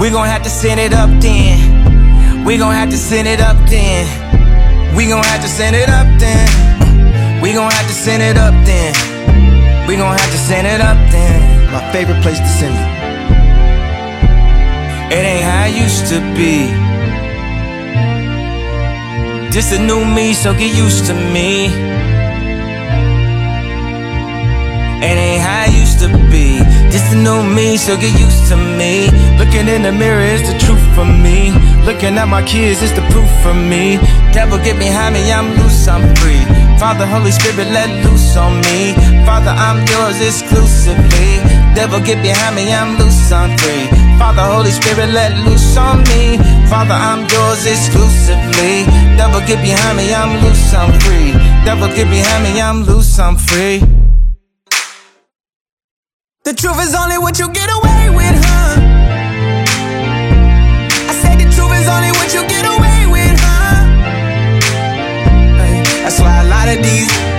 [0.00, 2.44] We gon' have to send it up then.
[2.44, 4.96] We gon' have to send it up then.
[4.96, 7.40] We gon' have to send it up then.
[7.40, 9.86] We gon' have to send it up then.
[9.86, 11.70] We gon' have to send it up then.
[11.70, 12.88] My favorite place to send it.
[15.14, 16.83] It ain't how it used to be.
[19.54, 21.66] This a new me, so get used to me.
[24.98, 26.58] It ain't how it used to be.
[26.90, 29.06] This the new me, so get used to me.
[29.38, 31.54] Looking in the mirror is the truth for me.
[31.86, 34.02] Looking at my kids is the proof for me.
[34.34, 36.42] Devil get behind me, I'm loose, I'm free.
[36.82, 38.98] Father, Holy Spirit, let loose on me.
[39.22, 41.30] Father, I'm yours exclusively.
[41.78, 43.86] Devil get behind me, I'm loose, I'm free.
[44.18, 46.33] Father, Holy Spirit, let loose on me.
[46.74, 48.82] Father, I'm yours exclusively.
[49.16, 51.30] Devil get behind me, I'm loose, I'm free.
[51.64, 53.78] Devil get behind me, I'm loose, I'm free.
[56.42, 58.74] The truth is only what you get away with, huh?
[61.10, 63.74] I said the truth is only what you get away with, huh?
[66.02, 67.33] That's why a lot of these